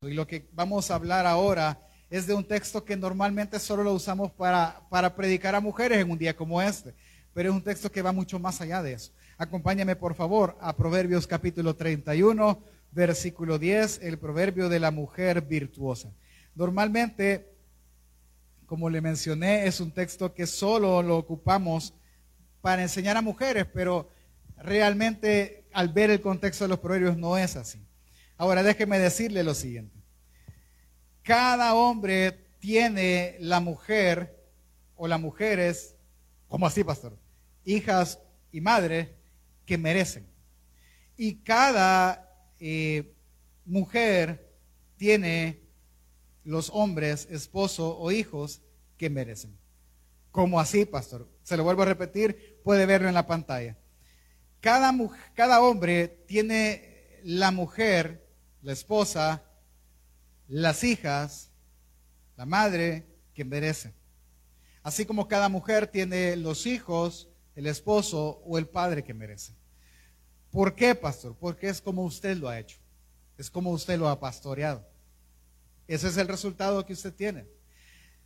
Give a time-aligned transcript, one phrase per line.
[0.00, 3.92] Y lo que vamos a hablar ahora es de un texto que normalmente solo lo
[3.92, 6.94] usamos para, para predicar a mujeres en un día como este,
[7.34, 9.10] pero es un texto que va mucho más allá de eso.
[9.38, 16.12] Acompáñame por favor a Proverbios capítulo 31, versículo 10, el proverbio de la mujer virtuosa.
[16.54, 17.52] Normalmente,
[18.66, 21.92] como le mencioné, es un texto que solo lo ocupamos
[22.60, 24.12] para enseñar a mujeres, pero
[24.58, 27.87] realmente al ver el contexto de los proverbios no es así.
[28.38, 29.98] Ahora déjeme decirle lo siguiente.
[31.24, 34.34] Cada hombre tiene la mujer
[34.94, 35.96] o las mujeres,
[36.46, 37.18] ¿cómo así, pastor?
[37.64, 38.20] Hijas
[38.52, 39.08] y madres
[39.66, 40.26] que merecen.
[41.16, 43.12] Y cada eh,
[43.64, 44.48] mujer
[44.96, 45.60] tiene
[46.44, 48.62] los hombres, esposo o hijos
[48.96, 49.58] que merecen.
[50.30, 51.28] ¿Cómo así, pastor?
[51.42, 53.76] Se lo vuelvo a repetir, puede verlo en la pantalla.
[54.60, 54.94] Cada,
[55.34, 58.27] cada hombre tiene la mujer
[58.62, 59.42] la esposa,
[60.48, 61.50] las hijas,
[62.36, 63.94] la madre que merece.
[64.82, 69.54] Así como cada mujer tiene los hijos, el esposo o el padre que merece.
[70.50, 71.36] ¿Por qué, pastor?
[71.38, 72.78] Porque es como usted lo ha hecho.
[73.36, 74.88] Es como usted lo ha pastoreado.
[75.86, 77.46] Ese es el resultado que usted tiene.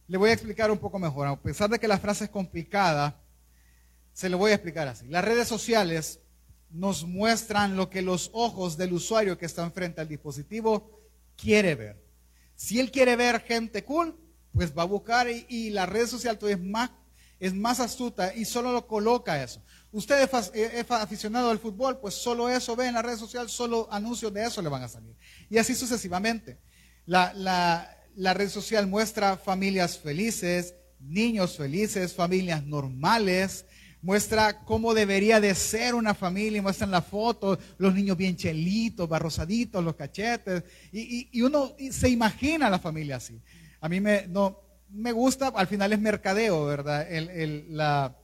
[0.06, 1.26] Le voy a explicar un poco mejor.
[1.26, 3.20] A pesar de que la frase es complicada,
[4.12, 5.06] se lo voy a explicar así.
[5.08, 6.20] Las redes sociales
[6.72, 11.00] nos muestran lo que los ojos del usuario que está enfrente al dispositivo
[11.36, 12.02] quiere ver.
[12.54, 14.18] Si él quiere ver gente cool,
[14.52, 16.90] pues va a buscar y, la red social es más,
[17.38, 19.62] es más astuta y solo lo coloca eso.
[19.90, 24.32] Usted es, aficionado al fútbol, pues solo eso ve en la red social, solo anuncios
[24.32, 25.14] de eso le van a salir.
[25.50, 26.58] Y así sucesivamente.
[27.04, 27.32] La,
[28.14, 33.66] la red social muestra familias felices, niños felices, familias normales,
[34.02, 39.82] muestra cómo debería de ser una familia, muestran la foto, los niños bien chelitos, barrosaditos,
[39.82, 43.40] los cachetes, y, uno se imagina la familia así.
[43.80, 47.10] A mí me, no, me gusta, al final es mercadeo, ¿verdad?
[47.10, 48.16] El, la,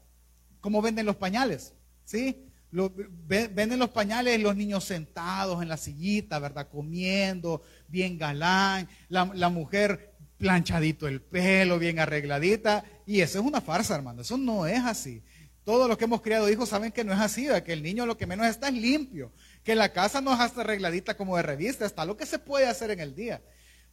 [0.60, 2.44] cómo venden los pañales, ¿sí?
[2.70, 6.68] venden los pañales los niños sentados en la sillita, ¿verdad?
[6.68, 13.60] Comiendo, bien galán, la, la mujer planchadito el pelo, bien arregladita, y eso es una
[13.60, 15.22] farsa, hermano, eso no es así.
[15.68, 18.16] Todos los que hemos criado hijos saben que no es así, que el niño lo
[18.16, 19.30] que menos está es limpio,
[19.62, 22.66] que la casa no es hasta arregladita como de revista, está lo que se puede
[22.66, 23.42] hacer en el día.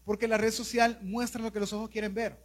[0.06, 2.40] Porque la red social muestra lo que los ojos quieren ver.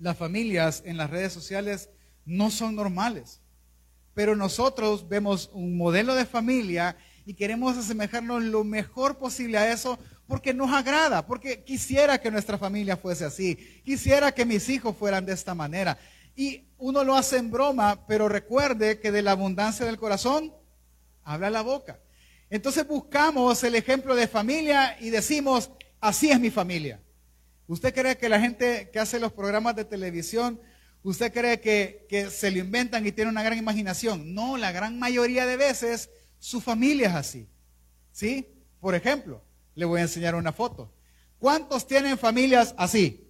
[0.00, 1.88] Las familias en las redes sociales
[2.24, 3.40] no son normales,
[4.12, 10.00] pero nosotros vemos un modelo de familia y queremos asemejarnos lo mejor posible a eso
[10.26, 15.24] porque nos agrada, porque quisiera que nuestra familia fuese así, quisiera que mis hijos fueran
[15.24, 15.96] de esta manera.
[16.36, 20.52] Y uno lo hace en broma, pero recuerde que de la abundancia del corazón
[21.22, 22.00] habla la boca.
[22.50, 27.00] Entonces buscamos el ejemplo de familia y decimos, así es mi familia.
[27.66, 30.60] ¿Usted cree que la gente que hace los programas de televisión,
[31.02, 34.34] usted cree que, se lo inventan y tiene una gran imaginación?
[34.34, 37.48] No, la gran mayoría de veces su familia es así.
[38.12, 38.46] ¿Sí?
[38.80, 39.42] Por ejemplo,
[39.74, 40.92] le voy a enseñar una foto.
[41.38, 43.23] ¿Cuántos tienen familias así?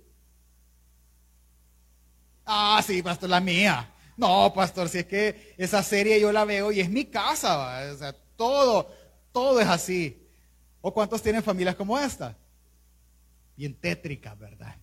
[2.44, 3.90] Ah, sí, pastor, la mía.
[4.16, 7.96] No, pastor, si es que esa serie yo la veo y es mi casa, o
[7.96, 8.90] sea, todo,
[9.32, 10.20] todo es así.
[10.80, 12.36] ¿O cuántos tienen familias como esta?
[13.56, 14.76] Bien tétricas, ¿verdad?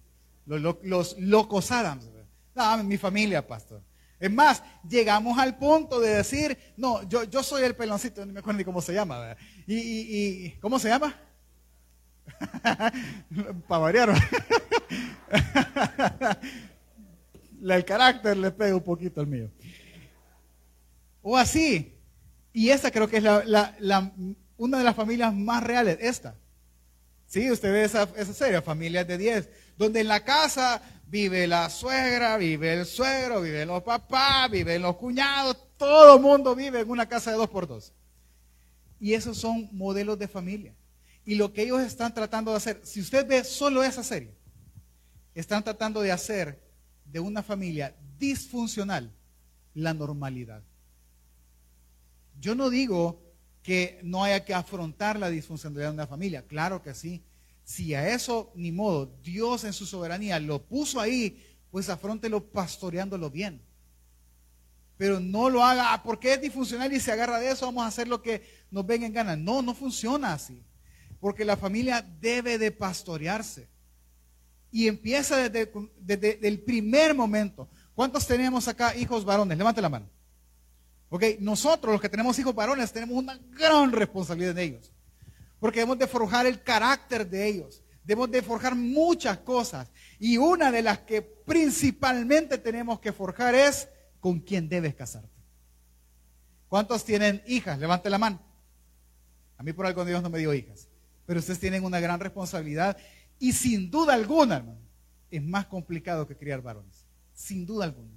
[0.46, 2.10] Los, locos Adams.
[2.56, 3.82] No, mi familia, pastor.
[4.20, 8.40] Es más, llegamos al punto de decir, no, yo, yo soy el peloncito, no me
[8.40, 9.20] acuerdo ni cómo se llama.
[9.20, 9.38] ¿verdad?
[9.66, 11.16] Y, y, ¿cómo se llama?
[13.68, 14.10] Para variar
[17.70, 19.50] el carácter le pega un poquito al mío.
[21.22, 21.98] O así.
[22.54, 24.14] Y esta creo que es la,
[24.58, 26.36] una de las familias más reales, esta.
[27.28, 31.70] Sí, usted ve esa, esa serie, familias de 10, donde en la casa vive la
[31.70, 36.90] suegra, vive el suegro, viven los papás, viven los cuñados, todo el mundo vive en
[36.90, 37.94] una casa de dos por dos.
[39.00, 40.76] Y esos son modelos de familia.
[41.24, 44.36] Y lo que ellos están tratando de hacer, si usted ve solo esa serie,
[45.34, 46.62] están tratando de hacer
[47.12, 49.12] de una familia disfuncional
[49.74, 50.64] la normalidad.
[52.40, 53.22] Yo no digo
[53.64, 57.24] que no haya que afrontar la disfuncionalidad de una familia, claro que sí.
[57.64, 63.30] Si a eso ni modo, Dios en su soberanía lo puso ahí, pues afrontelo pastoreándolo
[63.30, 63.62] bien.
[64.98, 67.88] Pero no lo haga, ah, porque es disfuncional y se agarra de eso, vamos a
[67.88, 69.36] hacer lo que nos venga en gana.
[69.36, 70.64] No, no funciona así.
[71.20, 73.71] Porque la familia debe de pastorearse.
[74.72, 77.70] Y empieza desde, el primer momento.
[77.94, 79.58] ¿Cuántos tenemos acá hijos varones?
[79.58, 80.10] Levante la mano.
[81.10, 84.92] Ok, nosotros los que tenemos hijos varones tenemos una gran responsabilidad en ellos.
[85.60, 89.92] porque debemos de forjar el carácter de ellos, debemos de forjar muchas cosas.
[90.18, 93.88] Y una de las que principalmente tenemos que forjar es
[94.20, 95.30] con quién debes casarte.
[96.68, 97.78] ¿Cuántos tienen hijas?
[97.78, 98.42] Levante la mano.
[99.58, 100.88] A mí por algo Dios no me dio hijas.
[101.26, 102.98] Pero ustedes tienen una gran responsabilidad
[103.42, 104.80] y sin duda alguna, hermano,
[105.32, 107.08] es más complicado que criar varones.
[107.34, 108.12] Sin duda alguna.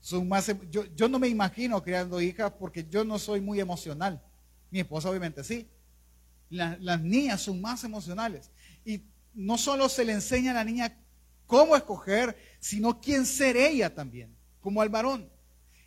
[0.00, 3.60] Son más, em, yo, yo no me imagino criando hijas porque yo no soy muy
[3.60, 4.20] emocional.
[4.68, 5.68] Mi esposa obviamente sí.
[6.50, 8.50] las niñas son más emocionales.
[8.84, 10.98] Y no solo se le enseña a la niña
[11.46, 15.30] cómo escoger, sino quién ser ella también, como al varón.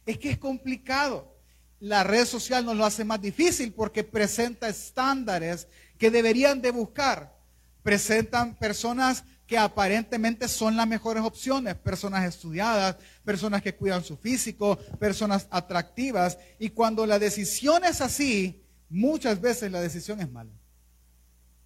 [0.06, 1.36] Es que es complicado.
[1.82, 5.68] La red social nos lo hace más difícil porque presenta estándares
[5.98, 7.43] que deberían de buscar.
[7.84, 14.78] Presentan personas que aparentemente son las mejores opciones, personas estudiadas, personas que cuidan su físico,
[15.00, 16.38] personas atractivas.
[16.60, 20.54] Y cuando la decisión es así, muchas veces la decisión es mala.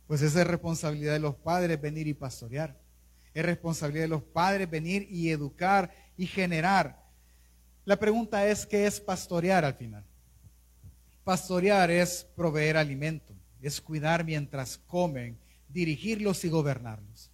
[0.08, 2.78] Pues esa es responsabilidad de los padres venir y pastorear.
[3.34, 7.06] Es responsabilidad de los padres venir y educar y generar.
[7.86, 10.04] La pregunta es, ¿qué es pastorear al final?
[11.24, 15.38] Pastorear es proveer alimento, es cuidar mientras comen,
[15.70, 17.32] dirigirlos y gobernarlos.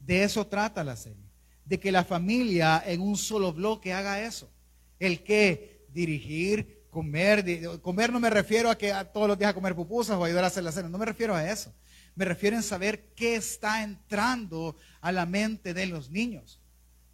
[0.00, 1.30] De eso trata la serie,
[1.64, 4.50] de que la familia en un solo bloque haga eso.
[4.98, 9.74] El que dirigir, comer, comer no me refiero a que todos los días a comer
[9.74, 11.74] pupusas o ayudar a hacer la cena, no me refiero a eso.
[12.14, 16.60] Me refiero a saber qué está entrando a la mente de los niños.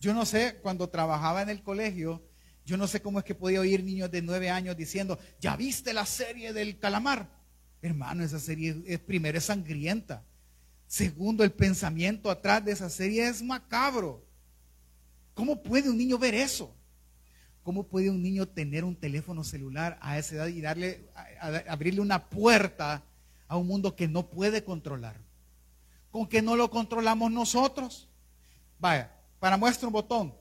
[0.00, 2.22] Yo no sé, cuando trabajaba en el colegio,
[2.64, 5.92] yo no sé cómo es que podía oír niños de nueve años diciendo, ¿ya viste
[5.92, 7.28] la serie del calamar?
[7.82, 10.24] Hermano, esa serie es, primero es sangrienta.
[10.94, 14.24] Segundo, el pensamiento atrás de esa serie es macabro.
[15.34, 16.72] ¿Cómo puede un niño ver eso?
[17.64, 21.10] ¿Cómo puede un niño tener un teléfono celular a esa edad y darle,
[21.66, 23.02] abrirle una puerta
[23.48, 25.16] a un mundo que no puede controlar.
[26.12, 28.08] Con que no lo controlamos nosotros.
[28.78, 30.32] Vaya, para muestra un botón.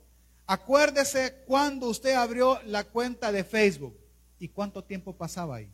[0.45, 3.97] Acuérdese cuando usted abrió la cuenta de Facebook
[4.37, 5.71] y cuánto tiempo pasaba ahí.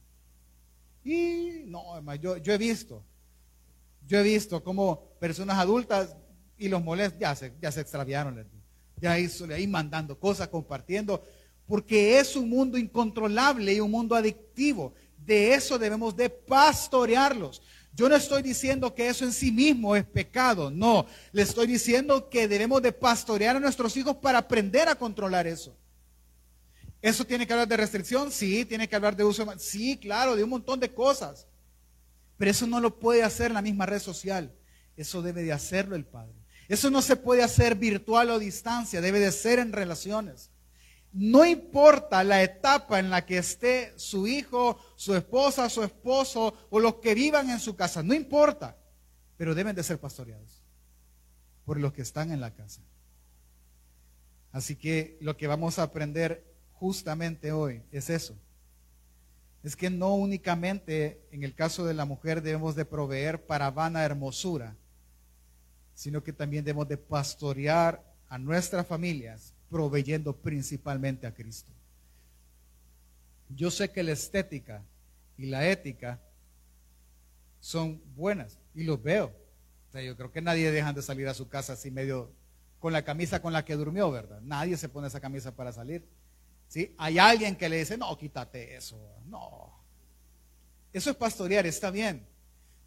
[1.03, 3.03] Y no, yo he visto,
[4.07, 6.15] yo he visto como personas adultas
[6.57, 8.45] y los molestos ya se, ya se extraviaron.
[9.01, 11.23] Ya ahí mandando cosas, compartiendo,
[11.65, 14.93] porque es un mundo incontrolable y un mundo adictivo
[15.25, 17.61] de eso debemos de pastorearlos.
[17.93, 21.05] Yo no estoy diciendo que eso en sí mismo es pecado, no.
[21.31, 25.75] Le estoy diciendo que debemos de pastorear a nuestros hijos para aprender a controlar eso.
[27.01, 28.31] ¿Eso tiene que hablar de restricción?
[28.31, 29.45] Sí, tiene que hablar de uso.
[29.57, 31.47] Sí, claro, de un montón de cosas.
[32.39, 34.55] Pero eso no lo puede hacer la misma red social.
[34.95, 36.33] Eso debe de hacerlo el Padre.
[36.69, 40.49] Eso no se puede hacer virtual o a distancia, debe de ser en relaciones.
[41.11, 46.79] No importa la etapa en la que esté su hijo, su esposa, su esposo o
[46.79, 48.77] los que vivan en su casa, no importa,
[49.35, 50.63] pero deben de ser pastoreados
[51.65, 52.81] por los que están en la casa.
[54.53, 58.37] Así que lo que vamos a aprender justamente hoy es eso.
[59.63, 64.03] Es que no únicamente en el caso de la mujer debemos de proveer para vana
[64.03, 64.75] hermosura,
[65.95, 71.71] sino que también debemos de pastorear a nuestras familias proveyendo principalmente a Cristo.
[73.49, 74.83] Yo sé que la estética
[75.37, 76.19] y la ética
[77.59, 79.33] son buenas y los veo.
[79.93, 82.31] yo creo que nadie deja de salir a su casa así medio
[82.79, 84.39] con la camisa con la que durmió, ¿verdad?
[84.41, 86.05] Nadie se pone esa camisa para salir.
[86.69, 86.95] ¿Sí?
[86.97, 88.97] Hay alguien que le dice, no, quítate eso.
[89.25, 89.73] No.
[90.93, 92.25] Eso es pastorear, está bien.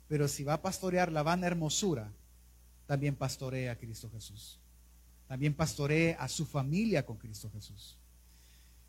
[0.09, 2.11] Pero si va a pastorear la vana hermosura,
[2.87, 4.63] también pastorea a Cristo Jesús
[5.33, 7.97] también pastoree a su familia con Cristo Jesús.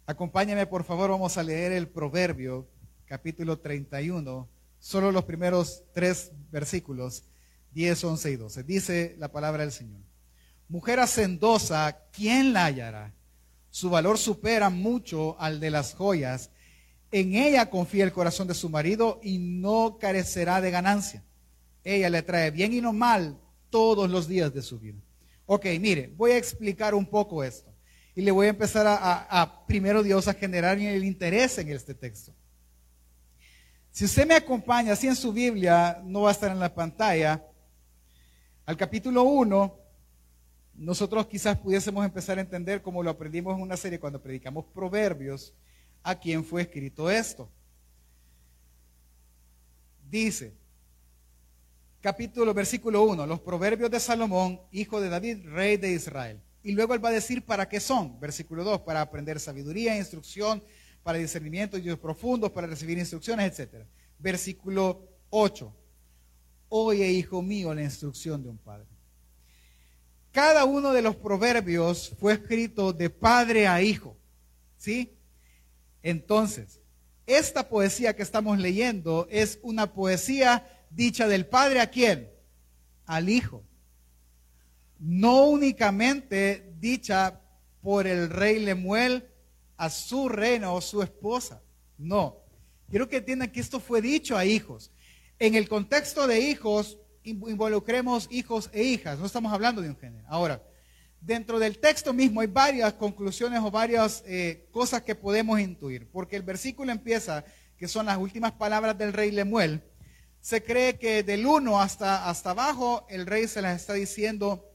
[0.05, 2.67] Acompáñame, por favor, vamos a leer el Proverbio,
[3.05, 7.23] capítulo 31, solo los primeros tres versículos,
[7.71, 8.63] 10, 11 y 12.
[8.63, 10.01] Dice la palabra del Señor.
[10.67, 13.13] Mujer hacendosa, ¿quién la hallará?
[13.73, 16.51] Su valor supera mucho al de las joyas.
[17.11, 21.23] En ella confía el corazón de su marido y no carecerá de ganancia.
[21.83, 24.99] Ella le trae bien y no mal todos los días de su vida.
[25.47, 27.73] Ok, mire, voy a explicar un poco esto.
[28.13, 32.31] Y le voy a empezar a, primero Dios a generar el interés en este texto.
[33.89, 37.43] Si usted me acompaña así en su Biblia, no va a estar en la pantalla,
[38.67, 39.82] al capítulo 1,
[40.75, 45.53] nosotros quizás pudiésemos empezar a entender como lo aprendimos en una serie cuando predicamos proverbios,
[46.01, 47.49] a quién fue escrito esto.
[50.09, 50.53] Dice,
[52.01, 56.41] capítulo, versículo 1, los proverbios de Salomón, hijo de David, rey de Israel.
[56.61, 60.63] Y luego él va a decir para qué son, versículo 2, para aprender sabiduría, instrucción,
[61.03, 63.85] para discernimiento y profundos, para recibir instrucciones, etc.
[64.19, 65.73] Versículo 8.
[66.69, 68.92] Oye, hijo mío, la instrucción de un padre.
[70.33, 74.17] Cada uno de los proverbios fue escrito de padre a hijo.
[74.77, 75.15] ¿Sí?
[76.01, 76.81] Entonces,
[77.27, 82.31] esta poesía que estamos leyendo es una poesía dicha del padre a quién?
[83.05, 83.63] Al hijo.
[84.97, 87.39] No únicamente dicha
[87.83, 89.29] por el rey Lemuel
[89.77, 91.61] a su reina o su esposa.
[91.95, 92.37] No.
[92.89, 94.91] Quiero que entiendan que esto fue dicho a hijos.
[95.37, 99.19] En el contexto de hijos, involucremos hijos e hijas.
[99.19, 100.25] No estamos hablando de un género.
[100.27, 100.61] Ahora,
[101.21, 106.09] dentro del texto mismo hay varias conclusiones o varias eh, cosas que podemos intuir.
[106.11, 107.45] Porque el versículo empieza,
[107.77, 109.83] que son las últimas palabras del rey Lemuel.
[110.41, 114.69] Se cree que del 1 hasta, hasta abajo el rey se las está diciendo,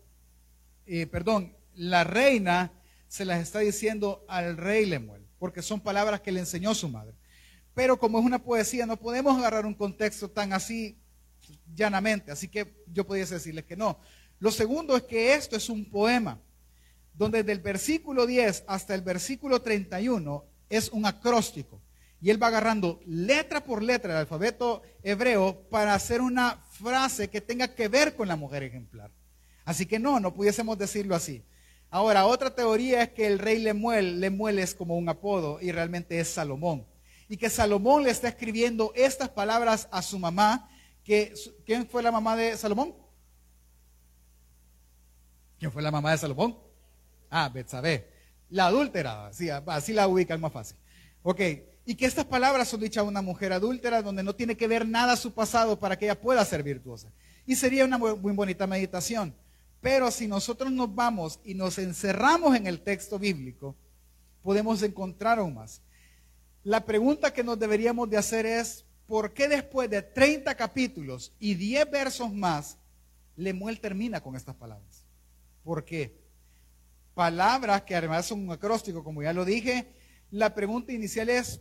[0.87, 2.73] eh, perdón, la reina
[3.07, 7.15] se las está diciendo al rey Lemuel, porque son palabras que le enseñó su madre.
[7.75, 10.99] Pero como es una poesía, no podemos agarrar un contexto tan así
[11.79, 13.99] llanamente, así que yo pudiese decirles que no.
[14.41, 16.41] Lo segundo es que esto es un poema,
[17.15, 21.81] donde del versículo 10 hasta el versículo 31 es un acróstico.
[22.21, 27.41] Y él va agarrando letra por letra el alfabeto hebreo para hacer una frase que
[27.41, 29.13] tenga que ver con la mujer ejemplar.
[29.65, 31.45] Así que no, no pudiésemos decirlo así.
[31.91, 36.19] Ahora, otra teoría es que el rey Lemuel, Lemuel es como un apodo y realmente
[36.19, 36.87] es Salomón.
[37.29, 40.69] Y que Salomón le está escribiendo estas palabras a su mamá.
[41.65, 42.95] ¿Quién fue la mamá de Salomón?
[45.59, 46.59] ¿Quién fue la mamá de Salomón?
[47.31, 48.11] Ah, Betsabé.
[48.51, 50.77] La adúltera, sí, así la ubican más fácil.
[51.23, 51.41] Ok,
[51.87, 54.87] y que estas palabras son dichas a una mujer adúltera donde no tiene que ver
[54.87, 57.11] nada su pasado para que ella pueda ser virtuosa.
[57.47, 59.35] Y sería una muy bonita meditación.
[59.81, 63.75] Pero si nosotros nos vamos y nos encerramos en el texto bíblico,
[64.43, 65.81] podemos encontrar aún más.
[66.65, 71.57] La pregunta que nos deberíamos de hacer es, ¿por qué después de 30 capítulos y
[71.57, 72.79] 10 versos más,
[73.35, 75.05] Lemuel termina con estas palabras?
[75.65, 76.17] ¿Por qué?
[77.15, 79.93] Palabras que además son un acróstico, como ya lo dije.
[80.31, 81.61] La pregunta inicial es,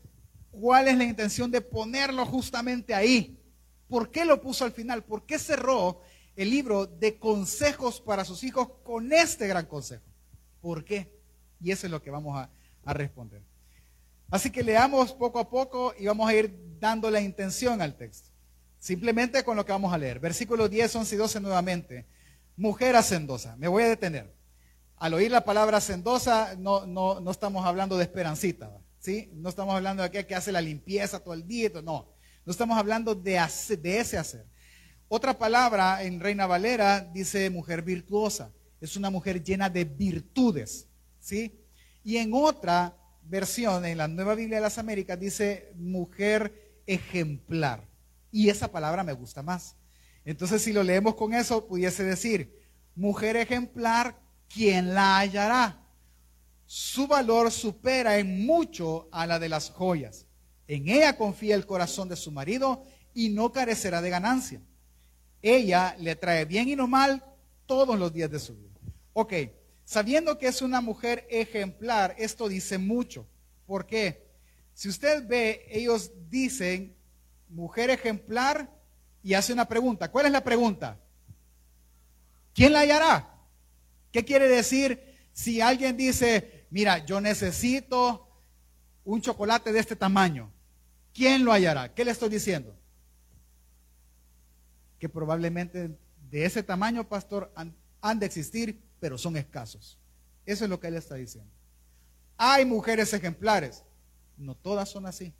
[0.51, 3.39] ¿cuál es la intención de ponerlo justamente ahí?
[3.87, 5.03] ¿Por qué lo puso al final?
[5.03, 6.01] ¿Por qué cerró
[6.37, 10.05] el libro de consejos para sus hijos con este gran consejo.
[10.61, 11.11] ¿Por qué?
[11.59, 12.49] Y eso es lo que vamos a,
[12.93, 13.41] responder.
[14.29, 18.29] Así que leamos poco a poco y vamos a ir dando la intención al texto.
[18.79, 20.19] Simplemente con lo que vamos a leer.
[20.19, 22.05] Versículos 10, 11 y 12 nuevamente.
[22.55, 23.55] Mujer hacendosa.
[23.57, 24.35] Me voy a detener.
[24.97, 28.71] Al oír la palabra hacendosa, no, no, no estamos hablando de esperancita.
[28.99, 29.29] ¿sí?
[29.33, 31.69] No estamos hablando de aquella que hace la limpieza todo el día.
[31.83, 32.13] No.
[32.45, 33.41] No estamos hablando de,
[33.81, 34.45] de ese hacer.
[35.07, 38.51] Otra palabra en Reina Valera dice mujer virtuosa.
[38.81, 40.87] Es una mujer llena de virtudes.
[41.19, 41.59] ¿sí?
[42.03, 42.96] Y en otra
[43.29, 47.87] versión, en la Nueva Biblia de las Américas, dice mujer ejemplar.
[48.31, 49.75] Y esa palabra me gusta más.
[50.25, 52.53] Entonces, si lo leemos con eso, pudiese decir,
[52.95, 55.83] mujer ejemplar, ¿quién la hallará?
[56.65, 60.25] Su valor supera en mucho a la de las joyas.
[60.67, 64.61] En ella confía el corazón de su marido y no carecerá de ganancia
[65.41, 67.23] ella le trae bien y no mal
[67.65, 68.79] todos los días de su vida.
[69.13, 69.33] Ok,
[69.87, 73.25] sabiendo que es una mujer ejemplar, esto dice mucho.
[73.65, 74.27] ¿Por qué?
[74.73, 76.93] Si usted ve, ellos dicen
[77.47, 78.69] mujer ejemplar
[79.23, 80.11] y hace una pregunta.
[80.11, 80.99] ¿Cuál es la pregunta?
[82.53, 83.33] ¿Quién la hallará?
[84.11, 88.27] ¿Qué quiere decir si alguien dice, mira, yo necesito
[89.05, 90.51] un chocolate de este tamaño?
[91.13, 91.93] ¿Quién lo hallará?
[91.93, 92.77] ¿Qué le estoy diciendo?
[94.99, 95.97] que probablemente
[96.29, 99.97] de ese tamaño, pastor, han, de existir, pero son escasos.
[100.45, 101.51] Eso es lo que él está diciendo.
[102.37, 103.83] Hay mujeres ejemplares,
[104.37, 105.33] no todas son así,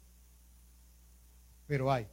[1.66, 2.08] pero hay.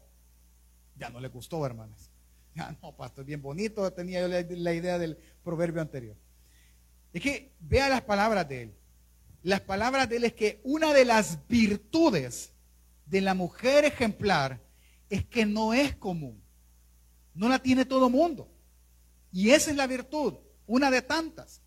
[0.97, 2.09] Ya no le gustó, hermanas.
[2.55, 6.15] Ya no, pastor, bien bonito, tenía yo la, la idea del proverbio anterior.
[7.11, 8.75] Es que vea las palabras de él.
[9.43, 12.53] Las palabras de él es que una de las virtudes
[13.05, 14.61] de la mujer ejemplar
[15.09, 16.41] es que no es común.
[17.33, 18.49] No la tiene todo mundo.
[19.31, 20.35] Y esa es la virtud,
[20.67, 21.61] una de tantas.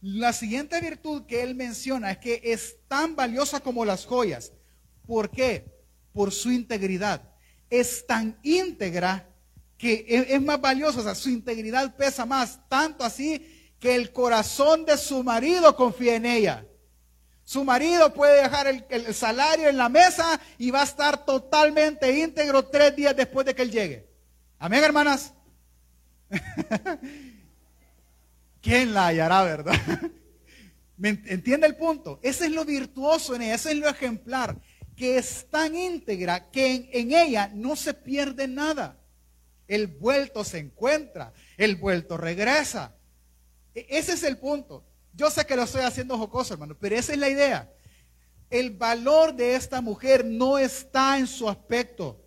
[0.00, 4.52] La siguiente virtud que él menciona es que es tan valiosa como las joyas.
[5.06, 5.64] ¿Por qué?
[6.12, 7.22] Por su integridad.
[7.70, 9.28] Es tan íntegra
[9.78, 14.86] que es más valiosa, o sea, su integridad pesa más, tanto así que el corazón
[14.86, 16.66] de su marido confía en ella.
[17.44, 22.18] Su marido puede dejar el, el, salario en la mesa y va a estar totalmente
[22.18, 24.08] íntegro tres días después de que él llegue.
[24.58, 25.32] Amén, hermanas.
[28.66, 29.74] ¿Quién la hallará, verdad?
[30.96, 32.18] ¿Me entiende el punto?
[32.20, 34.60] Ese es lo virtuoso en ella, ese es lo ejemplar,
[34.96, 38.98] que es tan íntegra que en, ella no se pierde nada.
[39.68, 42.96] El vuelto se encuentra, el vuelto regresa.
[43.72, 44.84] E, ese es el punto.
[45.14, 47.72] Yo sé que lo estoy haciendo jocoso, hermano, pero esa es la idea.
[48.50, 52.20] El valor de esta mujer no está en su aspecto,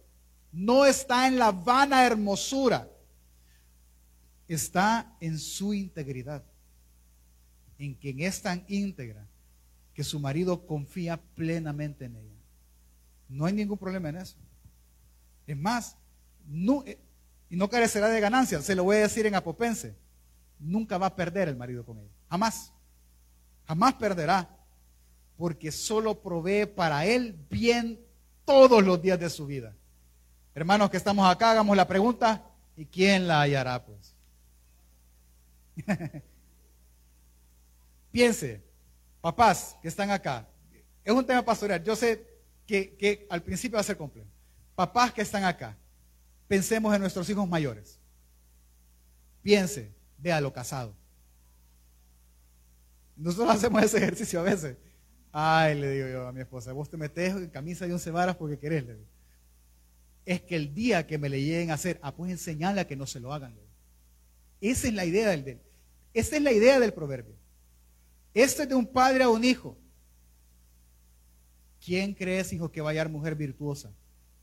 [0.53, 2.87] no está en la vana hermosura,
[4.53, 6.43] está en su integridad,
[7.77, 9.25] en quien es tan íntegra
[9.93, 12.35] que su marido confía plenamente en ella.
[13.27, 14.37] No hay ningún problema en eso.
[15.45, 15.95] Es más,
[16.85, 16.99] eh,
[17.49, 19.95] y no carecerá de ganancias, se lo voy a decir en apopense,
[20.59, 22.73] nunca va a perder el marido con ella, jamás,
[23.65, 24.49] jamás perderá,
[25.37, 27.99] porque solo provee para él bien
[28.45, 29.75] todos los días de su vida.
[30.53, 32.43] Hermanos que estamos acá, hagamos la pregunta,
[32.75, 33.85] ¿y quién la hallará?
[33.85, 34.18] Pues
[38.11, 38.61] Piense,
[39.21, 40.47] papás que están acá,
[41.03, 42.25] es un tema pastoral, yo sé
[42.65, 44.27] que, al principio va a ser complejo.
[44.75, 45.75] Papás que están acá,
[46.47, 47.99] pensemos en nuestros hijos mayores.
[49.41, 50.95] Piense, lo casado.
[53.15, 54.77] Nosotros hacemos ese ejercicio a veces.
[55.31, 58.35] Ay, le digo yo a mi esposa, vos te metes en camisa de once varas
[58.35, 58.85] porque querés.
[60.25, 62.95] Es que el día que me le lleguen a hacer, ah, pues enseñarle a que
[62.95, 63.55] no se lo hagan.
[64.61, 65.59] Esa es la idea del,
[66.13, 67.35] esa es la idea del proverbio.
[68.33, 69.77] Este es de un padre a un hijo.
[71.83, 73.91] ¿Quién crees, hijo, que va a hallar mujer virtuosa?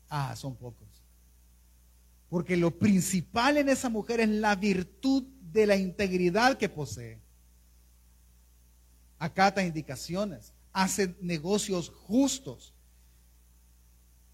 [0.09, 0.89] Ah, son pocos.
[2.29, 7.21] Porque lo principal en esa mujer es la virtud de la integridad que posee.
[9.19, 12.75] Acata indicaciones, hace negocios justos,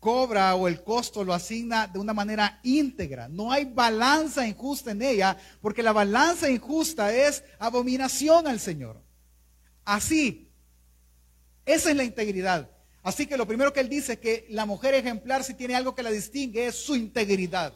[0.02, 3.28] cobra o el costo lo asigna de una manera íntegra.
[3.28, 9.00] No hay balanza injusta en ella, porque la balanza injusta es abominación al Señor.
[9.84, 10.50] Así,
[11.64, 12.68] esa es la integridad.
[13.04, 15.94] Así que lo primero que él dice es que la mujer ejemplar, si tiene algo
[15.94, 17.72] que la distingue, es su integridad.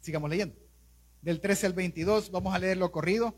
[0.00, 0.56] Sigamos leyendo.
[1.20, 3.36] Del 13 al 22, vamos a leerlo corrido.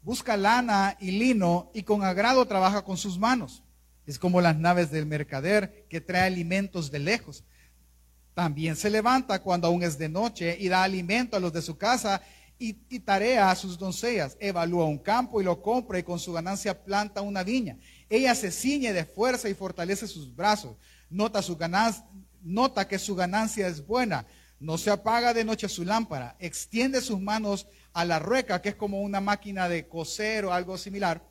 [0.00, 3.63] Busca lana y lino y con agrado trabaja con sus manos
[4.06, 7.44] es como las naves del mercader que trae alimentos de lejos.
[8.34, 11.78] También se levanta cuando aún es de noche y da alimento a los de su
[11.78, 12.20] casa
[12.58, 14.36] y, tarea a sus doncellas.
[14.40, 17.78] Evalúa un campo y lo compra y con su ganancia planta una viña.
[18.08, 20.76] Ella se ciñe de fuerza y fortalece sus brazos.
[21.08, 21.40] Nota,
[22.42, 24.26] nota que su ganancia es buena.
[24.58, 26.36] No se apaga de noche su lámpara.
[26.38, 30.76] Extiende sus manos a la rueca, que es como una máquina de coser o algo
[30.76, 31.22] similar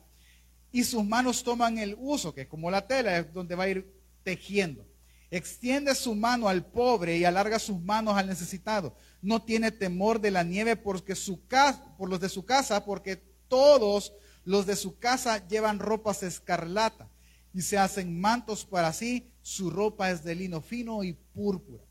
[0.74, 3.68] y sus manos toman el uso, que es como la tela, es donde va a
[3.68, 3.88] ir
[4.24, 4.84] tejiendo.
[5.30, 8.96] Extiende su mano al pobre y alarga sus manos al necesitado.
[9.22, 13.22] No tiene temor de la nieve porque su casa, por los de su casa, porque
[13.46, 17.08] todos los de su casa llevan ropas escarlata
[17.54, 19.30] y se hacen mantos para sí.
[19.42, 21.84] Su ropa es de lino fino y púrpura.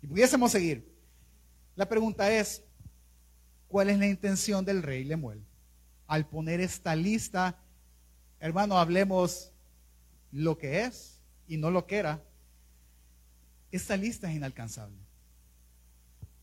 [0.00, 0.88] Y pudiésemos seguir.
[1.74, 2.62] La pregunta es,
[3.66, 5.44] ¿cuál es la intención del rey Lemuel
[6.06, 7.58] al poner esta lista
[8.42, 9.52] Hermano, hablemos
[10.32, 12.20] lo que es y no lo que era.
[13.70, 14.98] Esta lista es inalcanzable.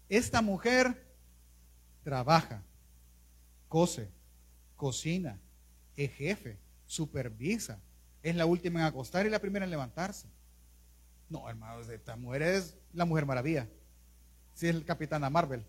[0.07, 1.05] Esta mujer
[2.01, 2.63] trabaja,
[3.67, 4.09] cose,
[4.77, 5.41] cocina,
[5.97, 7.81] es jefe, supervisa,
[8.23, 10.29] es la última en acostar y la primera en levantarse.
[11.27, 13.67] No, hermanos, esta mujer es la mujer maravilla.
[14.53, 15.65] Si es el capitán Marvel.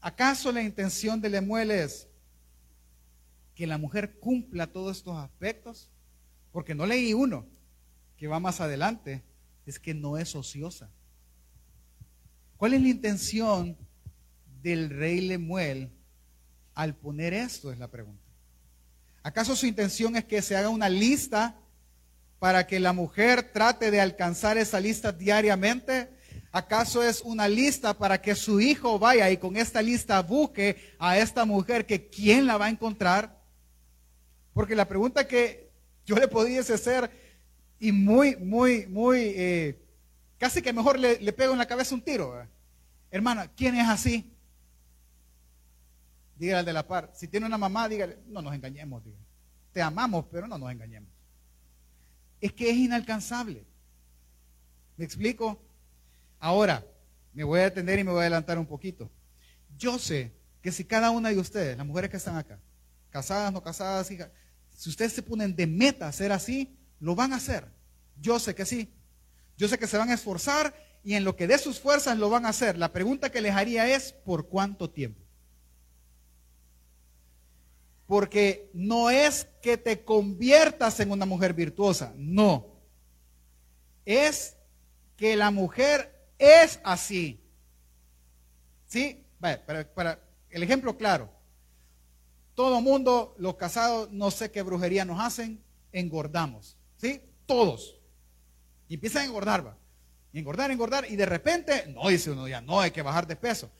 [0.00, 2.08] ¿Acaso la intención de Lemuel es
[3.54, 5.90] que la mujer cumpla todos estos aspectos?
[6.50, 7.46] Porque no leí uno
[8.16, 9.24] que va más adelante,
[9.66, 10.90] es que no es ociosa.
[12.56, 13.76] ¿Cuál es la intención
[14.62, 15.90] del rey Lemuel
[16.74, 17.72] al poner esto?
[17.72, 18.22] Es la pregunta.
[19.24, 21.58] ¿Acaso su intención es que se haga una lista
[22.38, 26.10] para que la mujer trate de alcanzar esa lista diariamente?
[26.50, 31.18] ¿Acaso es una lista para que su hijo vaya y con esta lista busque a
[31.18, 33.41] esta mujer que quién la va a encontrar?
[34.52, 35.70] Porque la pregunta que
[36.04, 37.10] yo le pudiese hacer,
[37.82, 39.84] y muy, muy, muy, eh,
[40.38, 42.46] casi que mejor le, pego en la cabeza un tiro.
[43.10, 44.32] Hermana, ¿quién es así?
[46.36, 47.10] Dígale al de la par.
[47.12, 49.02] Si tiene una mamá, dígale, no nos engañemos.
[49.72, 51.10] Te amamos, pero no nos engañemos.
[52.40, 53.66] Es que es inalcanzable.
[54.96, 55.60] ¿Me explico?
[56.38, 56.84] Ahora,
[57.32, 59.10] me voy a detener y me voy a adelantar un poquito.
[59.76, 62.60] Yo sé que si cada una de ustedes, las mujeres que están acá,
[63.10, 64.30] casadas, no casadas, hijas,
[64.82, 67.68] si ustedes se ponen de meta ser así, lo van a hacer.
[68.20, 68.92] Yo sé que sí.
[69.56, 72.28] Yo sé que se van a esforzar y en lo que dé sus fuerzas lo
[72.30, 72.76] van a hacer.
[72.76, 75.22] La pregunta que les haría es, ¿por cuánto tiempo?
[78.08, 82.66] Porque no es que te conviertas en una mujer virtuosa, no.
[84.04, 84.56] Es
[85.16, 87.40] que la mujer es así.
[88.86, 89.24] ¿Sí?
[89.38, 90.18] para, para
[90.50, 91.31] el ejemplo claro.
[92.54, 95.62] Todo mundo, los casados, no sé qué brujería nos hacen,
[95.92, 96.76] engordamos.
[96.96, 97.20] ¿Sí?
[97.46, 97.98] Todos.
[98.88, 99.78] Y empiezan a engordar, va.
[100.32, 101.06] Y engordar, engordar.
[101.10, 103.70] Y de repente, no, dice uno ya, no, hay que bajar de peso.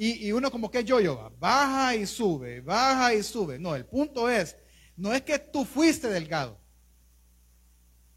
[0.00, 3.58] Y, uno como que yo, yo, baja y sube, baja y sube.
[3.58, 4.56] No, el punto es,
[4.96, 6.56] no es que tú fuiste delgado.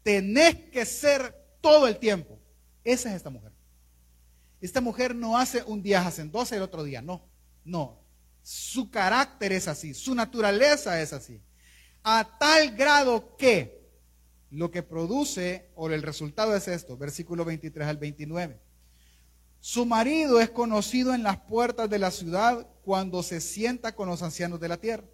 [0.04, 2.38] Tenés que ser todo el tiempo.
[2.84, 3.52] Esa es esta mujer.
[4.60, 7.28] Esta mujer no hace un día hacendosa y el otro día, no.
[7.64, 8.01] No.
[8.42, 11.40] Su carácter es así, su naturaleza es así.
[12.02, 13.82] A tal grado que
[14.50, 18.60] lo que produce, o el resultado es esto, versículo 23 al 29.
[19.60, 24.22] Su marido es conocido en las puertas de la ciudad cuando se sienta con los
[24.22, 25.04] ancianos de la tierra.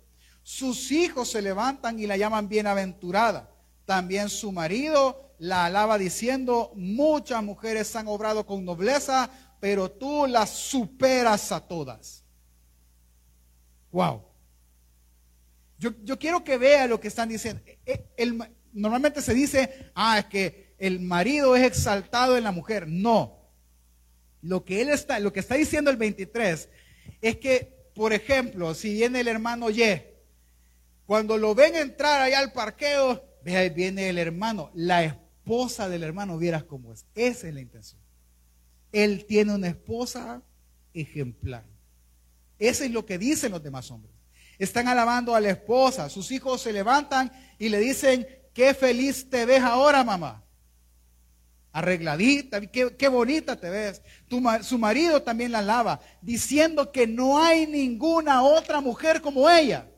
[0.43, 3.51] Sus hijos se levantan y la llaman bienaventurada.
[3.85, 10.51] También su marido la alaba diciendo, muchas mujeres han obrado con nobleza, pero tú las
[10.51, 12.25] superas a todas.
[13.93, 14.23] Wow.
[15.79, 17.63] Yo, quiero que vea lo que están diciendo.
[17.87, 18.39] E, e,
[18.73, 22.89] normalmente se dice, ah, es que el marido es exaltado en la mujer.
[22.89, 23.39] No.
[24.43, 26.69] Lo que él está, lo que está diciendo el 23
[27.21, 29.83] es que, por ejemplo, si viene el hermano Y,
[31.07, 36.03] cuando lo ven entrar allá al parqueo, ve ahí viene el hermano, la esposa del
[36.03, 37.07] hermano, vieras cómo es.
[37.15, 38.01] Esa es la intención.
[38.93, 40.43] Él tiene una esposa
[40.93, 41.65] ejemplar.
[42.59, 44.15] Eso es lo que dicen los demás hombres.
[44.59, 46.09] Están alabando a la esposa.
[46.09, 50.45] Sus hijos se levantan y le dicen, qué feliz te ves ahora, mamá
[51.79, 54.03] arregladita, qué, bonita te ves.
[54.63, 59.89] su marido también la alaba, diciendo que no hay ninguna otra mujer como ella.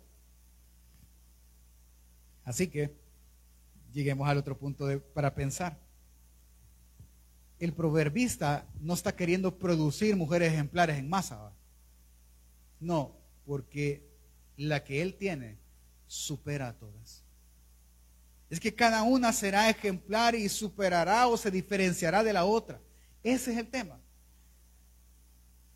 [2.44, 2.94] Así que
[3.92, 5.78] lleguemos al otro punto para pensar.
[7.58, 11.52] El proverbista no está queriendo producir mujeres ejemplares en masa.
[12.80, 13.16] No,
[13.46, 14.02] porque
[14.56, 15.58] la que él tiene
[16.06, 17.22] supera a todas
[18.50, 22.80] es que cada una será ejemplar y superará o se diferenciará de la otra.
[23.22, 24.00] Ese es el tema.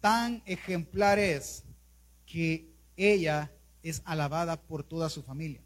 [0.00, 1.62] Tan ejemplar es
[2.26, 5.62] que ella es alabada por toda su familia.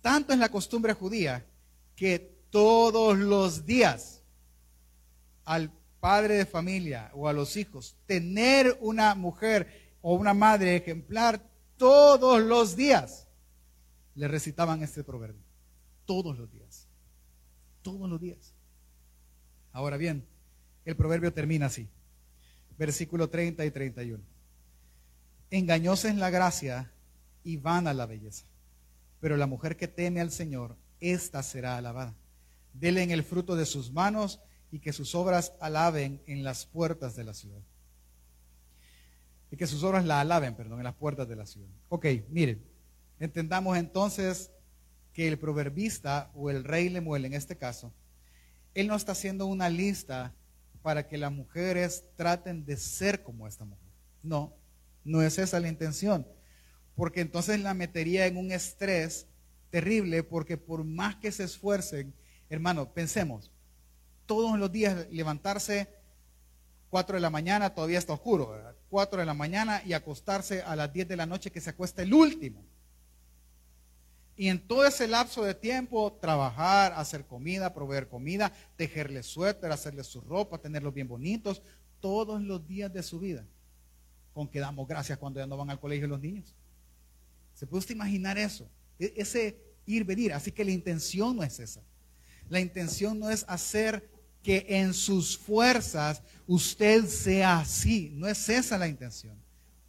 [0.00, 1.44] Tanto es la costumbre judía
[1.96, 4.22] que todos los días
[5.44, 11.42] al padre de familia o a los hijos tener una mujer o una madre ejemplar
[11.76, 13.26] todos los días
[14.14, 15.46] le recitaban este proverbio
[16.06, 16.86] todos los días.
[17.82, 18.54] Todos los días.
[19.72, 20.24] Ahora bien,
[20.84, 21.88] el proverbio termina así.
[22.78, 24.24] Versículo 30 y 31.
[25.50, 26.92] Engañosa es la gracia
[27.44, 28.46] y vana la belleza.
[29.20, 32.14] Pero la mujer que teme al Señor, ésta será alabada.
[32.72, 34.40] Dele en el fruto de sus manos
[34.70, 37.62] y que sus obras alaben en las puertas de la ciudad.
[39.50, 41.68] Y que sus obras la alaben, perdón, en las puertas de la ciudad.
[41.88, 42.64] Ok, miren,
[43.18, 44.50] entendamos entonces
[45.12, 47.92] que el proverbista o el rey Lemuel en este caso,
[48.74, 50.34] él no está haciendo una lista
[50.82, 53.88] para que las mujeres traten de ser como esta mujer.
[54.22, 54.54] No,
[55.04, 56.26] no es esa la intención.
[56.94, 59.26] Porque entonces la metería en un estrés
[59.70, 62.14] terrible porque por más que se esfuercen,
[62.48, 63.50] hermano, pensemos,
[64.26, 65.88] todos los días levantarse
[66.90, 70.90] 4 de la mañana, todavía está oscuro, 4 de la mañana y acostarse a las
[70.90, 72.64] 10 de la noche que se acuesta el último.
[74.38, 80.02] Y en todo ese lapso de tiempo, trabajar, hacer comida, proveer comida, tejerle suéter, hacerle
[80.02, 81.60] su ropa, tenerlos bien bonitos,
[82.00, 83.44] todos los días de su vida.
[84.32, 86.54] Con que damos gracias cuando ya no van al colegio los niños.
[87.52, 88.66] ¿Se puede usted imaginar eso?
[88.98, 90.32] E-, ese ir, venir.
[90.32, 91.82] Así que la intención no es esa.
[92.48, 94.08] La intención no es hacer
[94.46, 98.12] que en sus fuerzas usted sea así.
[98.14, 99.36] No es esa la intención.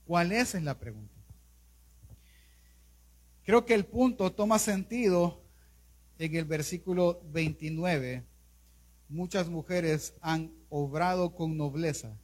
[0.04, 0.56] ¿Cuál es?
[0.56, 1.14] Es la pregunta.
[3.44, 5.44] Creo que el punto toma sentido
[6.18, 8.24] en el versículo 29.
[9.10, 12.18] Muchas mujeres han obrado con nobleza,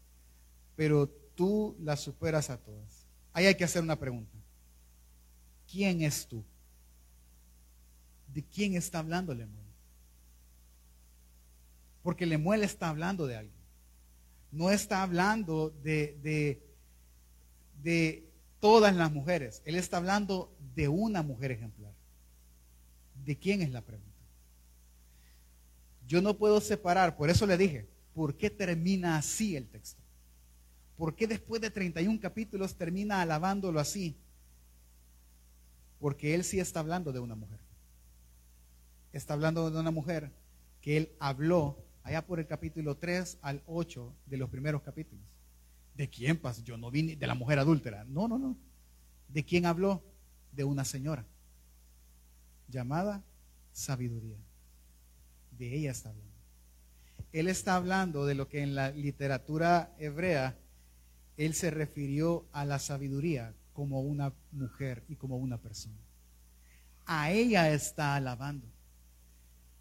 [0.76, 3.06] pero tú las superas a todas.
[3.32, 4.40] Ahí hay que hacer una pregunta.
[5.72, 6.44] ¿Quién es tú?
[8.28, 9.63] ¿De quién está hablando Lemuel?
[12.04, 13.58] Porque Lemuel está hablando de alguien.
[14.52, 16.62] No está hablando de, de,
[17.82, 19.62] de todas las mujeres.
[19.66, 21.94] Él está hablando de una mujer ejemplar.
[23.26, 24.12] ¿De quién es la pregunta?
[26.06, 30.02] Yo no puedo separar, por eso le dije, ¿por qué termina así el texto?
[30.98, 34.16] ¿Por qué después de 31 capítulos termina alabándolo así?
[36.00, 37.60] Porque él sí está hablando de una mujer.
[39.12, 40.32] Está hablando de una mujer
[40.82, 45.26] que él habló allá por el capítulo 3 al 8 de los primeros capítulos.
[45.96, 46.62] ¿De quién pasó?
[46.64, 48.04] Yo no vi de la mujer adúltera.
[48.06, 48.58] No, no, no.
[49.28, 50.04] ¿De quién habló?
[50.52, 51.26] De una señora
[52.68, 53.24] llamada
[53.72, 54.38] sabiduría.
[55.52, 56.34] De ella está hablando.
[57.32, 60.58] Él está hablando de lo que en la literatura hebrea
[61.38, 65.98] él se refirió a la sabiduría como una mujer y como una persona.
[67.06, 68.68] A ella está alabando.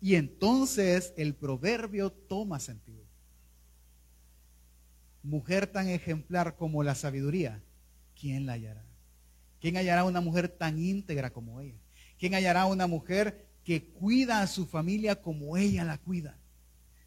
[0.02, 3.04] Y entonces el proverbio toma sentido.
[5.22, 7.62] Mujer tan ejemplar como la sabiduría,
[8.20, 8.84] ¿quién la hallará?
[9.60, 11.78] ¿Quién hallará una mujer tan íntegra como ella?
[12.18, 16.36] ¿Quién hallará una mujer que cuida a su familia como ella la cuida?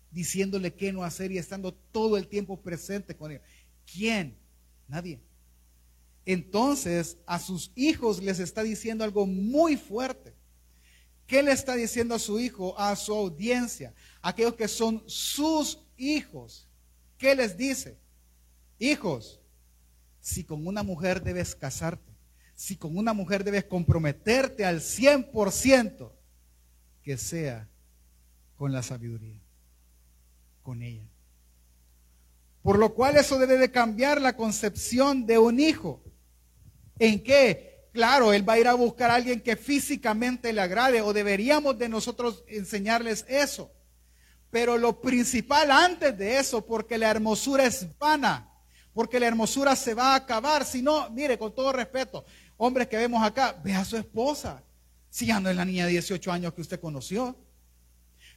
[0.10, 3.42] Diciéndole qué no hacer y estando todo el tiempo presente con ella.
[3.92, 4.38] ¿Quién?
[4.88, 5.20] Nadie.
[6.26, 10.34] Entonces a sus hijos les está diciendo algo muy fuerte.
[11.28, 16.68] ¿Qué le está diciendo a su hijo, a su audiencia, aquellos que son sus hijos?
[17.18, 17.98] ¿Qué les dice?
[18.78, 19.42] Hijos,
[20.20, 22.14] si con una mujer debes casarte,
[22.56, 26.12] si con una mujer debes comprometerte al 100%,
[27.04, 27.70] que sea
[28.56, 29.40] con la sabiduría,
[30.62, 31.08] con ella.
[32.62, 36.04] Por lo cual eso debe de cambiar la concepción de un hijo.
[36.98, 37.75] ¿En qué?
[37.96, 41.78] Claro, él va a ir a buscar a alguien que físicamente le agrade o deberíamos
[41.78, 43.72] de nosotros enseñarles eso.
[44.52, 48.52] Pero lo principal antes de eso, porque la hermosura es vana,
[48.94, 50.66] porque la hermosura se va a acabar.
[50.66, 52.26] Si no, mire, con todo respeto,
[52.58, 54.62] hombres que vemos acá, ve a su esposa,
[55.10, 57.34] si ya no es la niña de 18 años que usted conoció.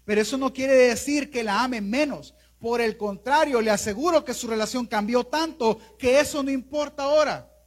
[0.04, 2.32] Pero eso no quiere decir que la ame menos.
[2.60, 7.57] Por el contrario, le aseguro que su relación cambió tanto que eso no importa ahora.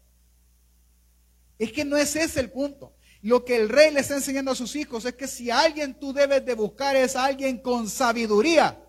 [1.61, 2.95] Es que no es ese el punto.
[3.21, 6.11] Lo que el rey le está enseñando a sus hijos es que si alguien tú
[6.11, 8.83] debes de buscar es alguien con sabiduría.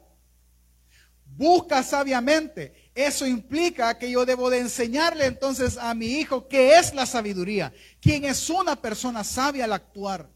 [1.27, 2.91] Busca sabiamente.
[2.95, 7.75] Eso implica que yo debo de enseñarle entonces a mi hijo qué es la sabiduría,
[8.01, 10.31] quién es una persona sabia al actuar.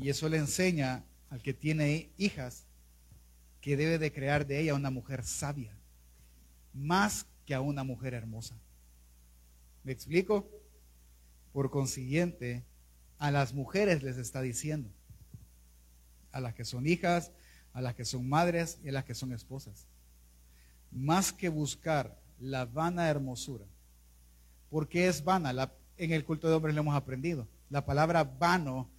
[0.00, 2.64] Y eso le enseña al que tiene hijas
[3.60, 5.76] que debe de crear de ella una mujer sabia,
[6.72, 8.54] más que a una mujer hermosa.
[9.82, 10.48] ¿Me explico?
[11.56, 12.66] Por consiguiente,
[13.16, 14.90] a las mujeres les está diciendo,
[16.30, 17.32] a las que son hijas,
[17.72, 19.86] a las que son madres y a las que son esposas,
[20.92, 23.64] más que buscar la vana hermosura,
[24.68, 28.90] porque es vana, en el culto de hombres lo hemos aprendido, la palabra vano,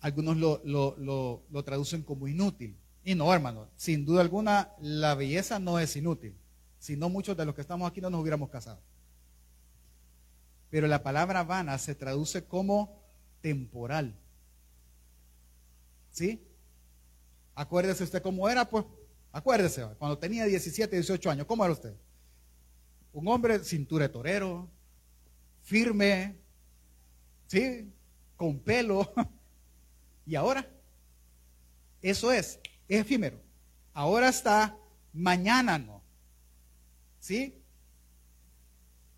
[0.00, 0.62] algunos lo,
[1.50, 6.34] lo traducen como inútil, y no, hermano, sin duda alguna, la belleza no es inútil.
[6.78, 8.80] Si no, muchos de los que estamos aquí no nos hubiéramos casado.
[10.74, 13.00] Pero la palabra vana se traduce como
[13.40, 14.12] temporal.
[16.10, 16.44] ¿Sí?
[17.54, 18.84] Acuérdese usted cómo era, pues,
[19.30, 21.94] acuérdese, cuando tenía 17, 18 años, ¿cómo era usted?
[23.12, 24.68] Un hombre cintura de torero,
[25.62, 26.40] firme,
[27.46, 27.88] ¿sí?
[28.34, 29.14] Con pelo.
[30.26, 30.68] ¿Y ahora?
[32.02, 32.58] Eso es,
[32.88, 33.40] es efímero.
[33.92, 34.76] Ahora está,
[35.12, 36.02] mañana no.
[37.20, 37.60] ¿Sí?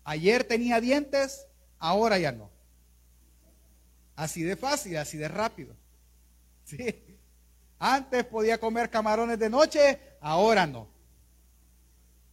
[0.03, 1.46] Ayer tenía dientes,
[1.79, 2.49] ahora ya no.
[4.15, 5.75] Así de fácil, así de rápido.
[6.63, 7.03] ¿Sí?
[7.79, 10.87] Antes podía comer camarones de noche, ahora no.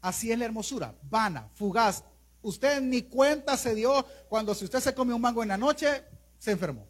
[0.01, 2.05] Así es la hermosura, vana, fugaz.
[2.43, 6.05] Usted ni cuenta se dio cuando si usted se come un mango en la noche,
[6.39, 6.87] se enfermó.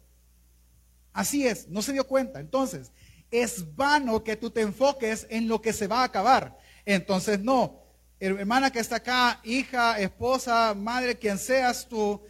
[1.13, 2.41] Así es, no se dio cuenta.
[2.41, 2.91] Entonces,
[3.31, 6.57] es vano que tú te enfoques en lo que se va a acabar.
[6.85, 7.83] Entonces, no.
[8.19, 12.21] Hermana que está acá, hija, esposa, madre, quien seas tú,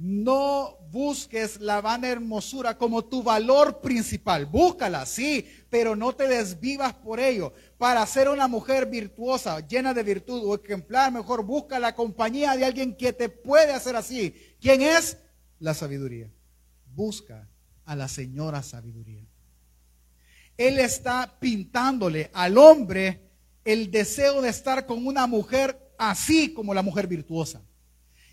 [0.00, 4.46] no busques la vana hermosura como tu valor principal.
[4.46, 7.52] Búscala, sí, pero no te desvivas por ello.
[7.76, 12.64] Para ser una mujer virtuosa, llena de virtud o ejemplar, mejor busca la compañía de
[12.64, 14.34] alguien que te puede hacer así.
[14.58, 15.18] ¿Quién es?
[15.58, 16.32] La sabiduría.
[16.94, 17.46] Busca
[17.84, 19.26] a la señora sabiduría.
[20.56, 23.28] Él está pintándole al hombre
[23.66, 27.60] el deseo de estar con una mujer así como la mujer virtuosa.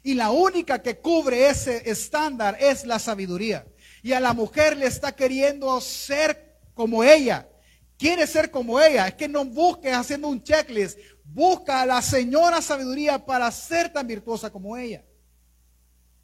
[0.07, 3.67] Y la única que cubre ese estándar es la sabiduría.
[4.01, 7.49] Y a la mujer le está queriendo ser como ella.
[7.97, 9.09] Quiere ser como ella.
[9.09, 10.97] Es que no busques haciendo un checklist.
[11.25, 15.03] Busca a la señora sabiduría para ser tan virtuosa como ella.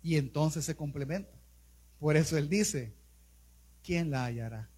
[0.01, 1.37] Y entonces se complementa.
[1.99, 2.95] Por eso él dice,
[3.83, 4.69] ¿quién la hallará?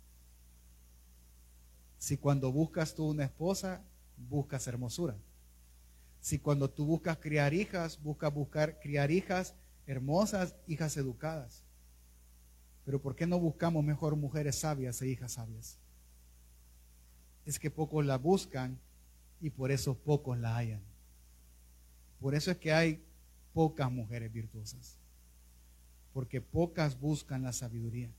[2.00, 3.84] Si cuando buscas tú una esposa,
[4.18, 5.16] buscas hermosura.
[6.26, 9.54] Si cuando tú buscas criar hijas, buscas buscar criar hijas
[9.86, 11.62] hermosas, hijas educadas.
[12.84, 15.78] Pero ¿por qué no buscamos mejor mujeres sabias e hijas sabias?
[17.46, 18.80] es que pocos la buscan
[19.40, 20.82] y por eso pocos la hallan.
[22.20, 23.04] Por eso es que hay
[23.54, 24.98] pocas mujeres virtuosas,
[26.12, 28.10] porque pocas buscan la sabiduría.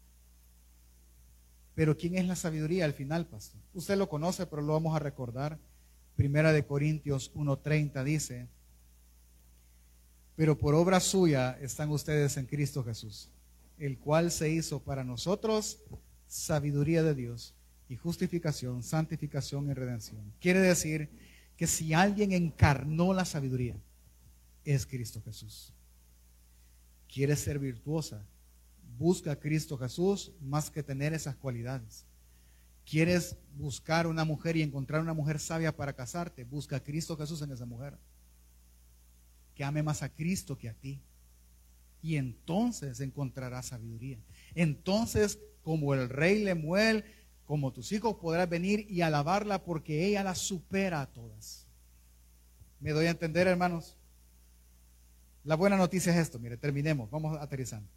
[1.74, 3.60] Pero ¿quién es la sabiduría al final, pastor?
[3.74, 5.58] Usted lo conoce, pero lo vamos a recordar.
[6.16, 8.48] Primera de Corintios 1:30 dice,
[10.34, 13.28] pero por obra suya están ustedes en Cristo Jesús,
[13.78, 15.78] el cual se hizo para nosotros
[16.26, 17.54] sabiduría de Dios
[17.88, 20.32] y justificación, santificación y redención.
[20.40, 21.10] Quiere decir
[21.56, 23.76] que si alguien encarnó la sabiduría,
[24.64, 25.72] es Cristo Jesús.
[27.12, 28.24] Quiere ser virtuosa,
[28.98, 32.05] busca a Cristo Jesús más que tener esas cualidades.
[32.88, 37.42] Quieres buscar una mujer y encontrar una mujer sabia para casarte, busca a Cristo Jesús
[37.42, 37.98] en esa mujer.
[39.54, 41.02] Que ame más a Cristo que a ti.
[42.00, 44.18] Y entonces encontrarás sabiduría.
[44.54, 47.04] Entonces, como el rey Lemuel,
[47.44, 51.66] como tus hijos podrás venir y alabarla porque ella la supera a todas.
[52.78, 53.96] ¿Me doy a entender, hermanos?
[55.44, 57.88] La buena noticia es esto, mire, terminemos, vamos aterrizando.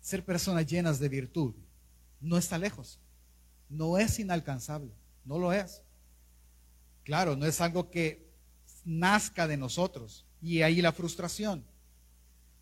[0.00, 1.54] Ser personas llenas de virtud
[2.20, 3.00] no está lejos,
[3.68, 4.92] no es inalcanzable,
[5.24, 5.82] no lo es.
[7.04, 8.26] Claro, no es algo que
[8.84, 11.64] nazca de nosotros y ahí la frustración,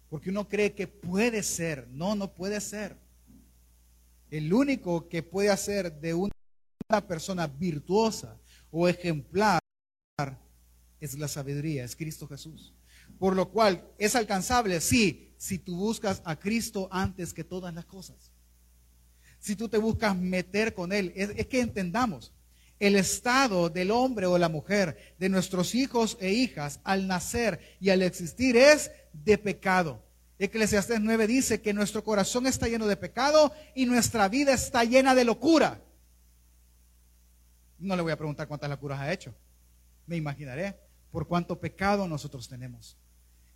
[0.09, 2.97] porque uno cree que puede ser, no, no puede ser.
[4.31, 6.31] El único que puede hacer de una
[7.07, 8.39] persona virtuosa
[8.71, 9.61] o ejemplar
[11.01, 12.73] es la sabiduría, es Cristo Jesús.
[13.19, 17.85] Por lo cual es alcanzable, sí, si tú buscas a Cristo antes que todas las
[17.85, 18.34] cosas.
[19.45, 21.13] Si tú te buscas meter con Él.
[21.15, 22.33] Es, que entendamos,
[22.81, 27.91] el estado del hombre o la mujer, de nuestros hijos e hijas, al nacer y
[27.91, 30.03] al existir es de pecado.
[30.39, 35.15] Eclesiastés 9 dice que nuestro corazón está lleno de pecado y nuestra vida está llena
[35.15, 35.79] de locura.
[37.79, 39.35] No le voy a preguntar cuántas locuras ha hecho.
[40.07, 40.75] Me imaginaré
[41.11, 42.97] por cuánto pecado nosotros tenemos.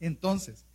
[0.01, 0.67] Entonces,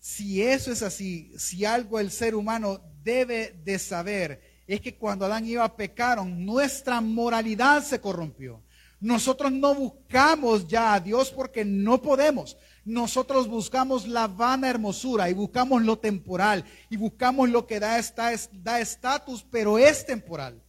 [0.00, 5.24] si eso es así, si algo el ser humano debe de saber, es que cuando
[5.24, 8.62] Adán y Eva pecaron, nuestra moralidad se corrompió.
[9.00, 12.56] Nosotros no buscamos ya a Dios porque no podemos.
[12.84, 19.46] Nosotros buscamos la vana hermosura y buscamos lo temporal y buscamos lo que da estatus,
[19.50, 20.60] pero es temporal.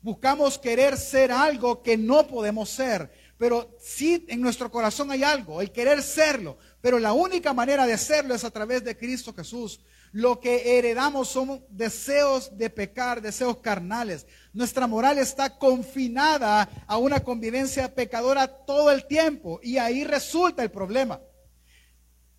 [0.00, 3.10] Buscamos querer ser algo que no podemos ser.
[3.38, 6.58] Pero sí en nuestro corazón hay algo, el querer serlo.
[6.80, 9.80] Pero la única manera de serlo es a través de Cristo Jesús.
[10.12, 14.26] Lo que heredamos son deseos de pecar, deseos carnales.
[14.52, 19.60] Nuestra moral está confinada a una convivencia pecadora todo el tiempo.
[19.62, 21.20] Y ahí resulta el problema.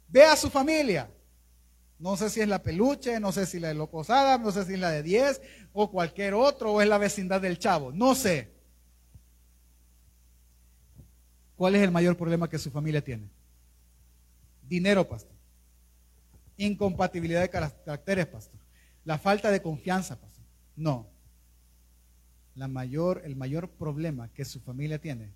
[0.07, 1.11] Ve a su familia.
[1.99, 4.73] No sé si es la peluche, no sé si la de Loposada, no sé si
[4.73, 5.41] es la de 10
[5.73, 7.91] o cualquier otro, o es la vecindad del chavo.
[7.91, 8.53] No sé.
[11.57, 13.29] ¿Cuál es el mayor problema que su familia tiene?
[14.69, 15.35] Dinero, pastor.
[16.57, 18.59] Incompatibilidad de caracteres, pastor.
[19.03, 20.45] La falta de confianza, pastor.
[20.75, 21.07] No.
[22.53, 25.33] La mayor, el mayor problema que su familia tiene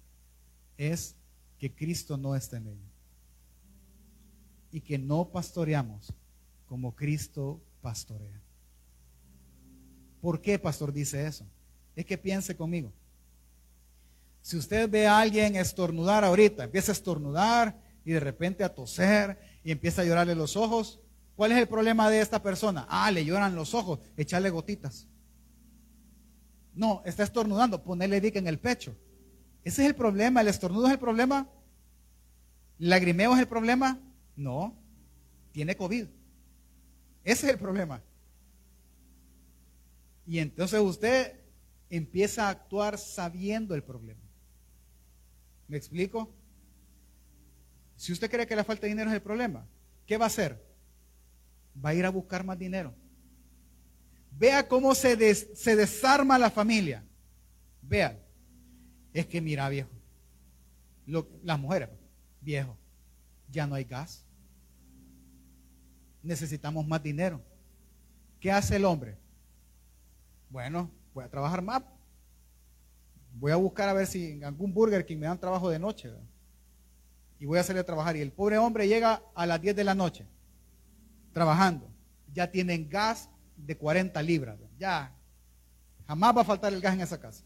[0.78, 1.16] es
[1.58, 2.92] que Cristo no está en ella.
[4.72, 6.14] Y que no pastoreamos
[6.68, 8.40] como Cristo pastorea.
[10.22, 11.46] ¿Por qué, pastor, dice eso?
[11.96, 12.94] Es que piense conmigo.
[14.42, 19.40] Si usted ve a alguien estornudar ahorita, empieza a estornudar y de repente a toser
[19.64, 21.00] y empieza a llorarle los ojos,
[21.36, 22.86] ¿cuál es el problema de esta persona?
[22.90, 25.08] Ah, le lloran los ojos, echarle gotitas.
[26.74, 28.96] No, está estornudando, ponerle dique en el pecho.
[29.64, 31.50] Ese es el problema, el estornudo es el problema.
[32.80, 34.00] ¿El lagrimeo es el problema?
[34.36, 34.76] No,
[35.52, 36.08] tiene COVID.
[37.24, 38.02] Ese es el problema.
[40.26, 41.40] Y entonces usted
[41.90, 44.22] empieza a actuar sabiendo el problema.
[45.68, 46.34] ¿Me explico?
[48.04, 49.66] Si usted cree que la falta de dinero es el problema,
[50.06, 50.62] ¿qué va a hacer?
[51.84, 52.94] Va a ir a buscar más dinero.
[54.30, 57.02] Vea cómo se, desarma la familia.
[57.82, 58.20] Vean.
[59.14, 59.90] Es que mira, viejo.
[61.06, 61.88] las mujeres,
[62.42, 62.78] viejo,
[63.50, 64.26] ya no hay gas.
[66.22, 67.42] Necesitamos más dinero.
[68.42, 69.18] ¿Qué hace el hombre?
[70.50, 71.82] Bueno, voy a trabajar más
[73.36, 76.12] voy a buscar a ver si en algún Burger King me dan trabajo de noche.
[77.44, 78.16] Y voy a salir a trabajar.
[78.16, 80.26] Y el pobre hombre llega a las 10 de la noche
[81.34, 81.92] trabajando.
[82.34, 84.58] Ya tienen gas de 40 libras.
[84.80, 85.14] Ya.
[86.08, 87.44] Jamás va a faltar el gas en esa casa.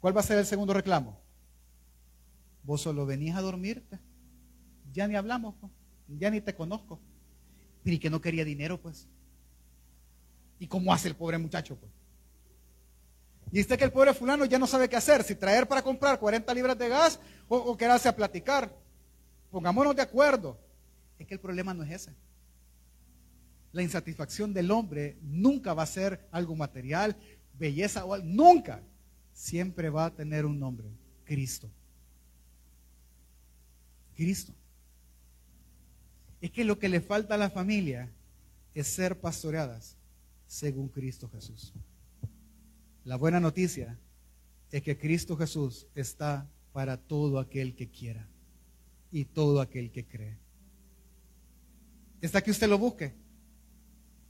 [0.00, 1.18] ¿Cuál va a ser el segundo reclamo?
[2.62, 3.98] Vos solo venís a dormirte.
[4.92, 5.54] Ya ni hablamos,
[6.06, 7.00] ya ni te conozco.
[7.86, 9.08] Y que no quería dinero, pues.
[10.58, 11.90] ¿Y cómo hace el pobre muchacho, pues?
[13.56, 16.20] Y usted que el pobre fulano ya no sabe qué hacer, si traer para comprar
[16.20, 18.70] 40 libras de gas o, o quedarse a platicar.
[19.50, 20.60] Pongámonos de acuerdo.
[21.18, 22.14] Es que el problema no es ese.
[23.72, 27.16] La insatisfacción del hombre nunca va a ser algo material,
[27.54, 28.26] belleza o algo.
[28.26, 28.82] Nunca.
[29.32, 30.90] Siempre va a tener un nombre.
[31.24, 31.70] Cristo.
[34.16, 34.52] Cristo.
[36.42, 38.12] Es que lo que le falta a la familia
[38.74, 39.96] es ser pastoreadas
[40.46, 41.72] según Cristo Jesús.
[43.06, 43.96] La buena noticia
[44.72, 48.28] es que Cristo Jesús está para todo aquel que quiera
[49.12, 50.36] y todo aquel que cree.
[52.20, 53.14] Está que usted lo busque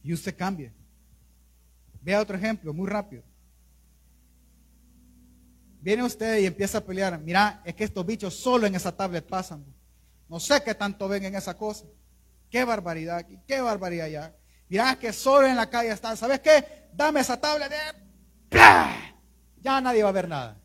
[0.03, 0.75] y usted cambie.
[2.03, 3.23] Vea otro ejemplo, muy rápido.
[5.81, 7.19] Viene usted y empieza a pelear.
[7.19, 9.65] Mira, es que estos bichos solo en esa tablet pasan.
[10.29, 11.87] No sé qué tanto ven en esa cosa.
[12.51, 14.37] Qué barbaridad aquí, qué barbaridad allá.
[14.69, 16.15] Mira, que solo en la calle están.
[16.15, 16.91] ¿Sabes qué?
[16.93, 17.71] Dame esa tablet.
[17.71, 18.06] De...
[18.51, 20.61] Ya nadie va a ver nada.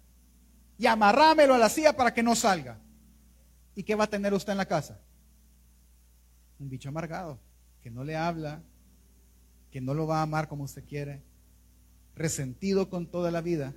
[0.77, 2.79] Y amarrámelo a la silla para que no salga.
[3.75, 4.99] ¿Y qué va a tener usted en la casa?
[6.59, 7.39] Un bicho amargado,
[7.81, 8.61] que no le habla,
[9.71, 11.23] que no lo va a amar como usted quiere,
[12.15, 13.73] resentido con toda la vida,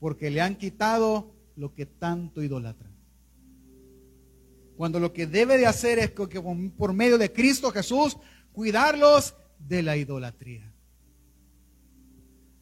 [0.00, 2.90] porque le han quitado lo que tanto idolatra.
[4.76, 6.42] Cuando lo que debe de hacer es que
[6.76, 8.16] por medio de Cristo Jesús,
[8.52, 10.73] cuidarlos de la idolatría.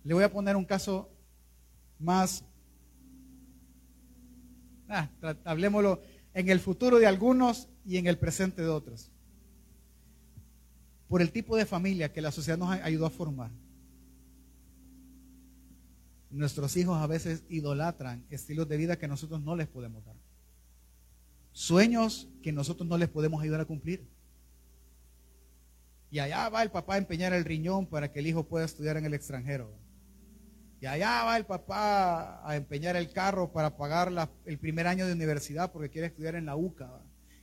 [0.05, 1.09] Le voy a poner un caso
[1.99, 2.45] más,
[4.89, 5.09] ah,
[5.45, 6.03] hablemoslo
[6.35, 9.11] en el futuro de algunos y en el presente de otros.
[11.09, 13.51] Por el tipo de familia que la sociedad nos ayudó a formar.
[16.31, 20.17] Nuestros hijos a veces idolatran estilos de vida que nosotros no les podemos dar.
[21.53, 24.09] Sueños que nosotros no les podemos ayudar a cumplir.
[26.11, 28.97] Y allá va el papá a empeñar el riñón para que el hijo pueda estudiar
[28.97, 29.82] en el extranjero.
[30.83, 34.11] Y allá va el papá a empeñar el carro para pagar
[34.45, 36.91] el primer año de universidad porque quiere estudiar en la UCA,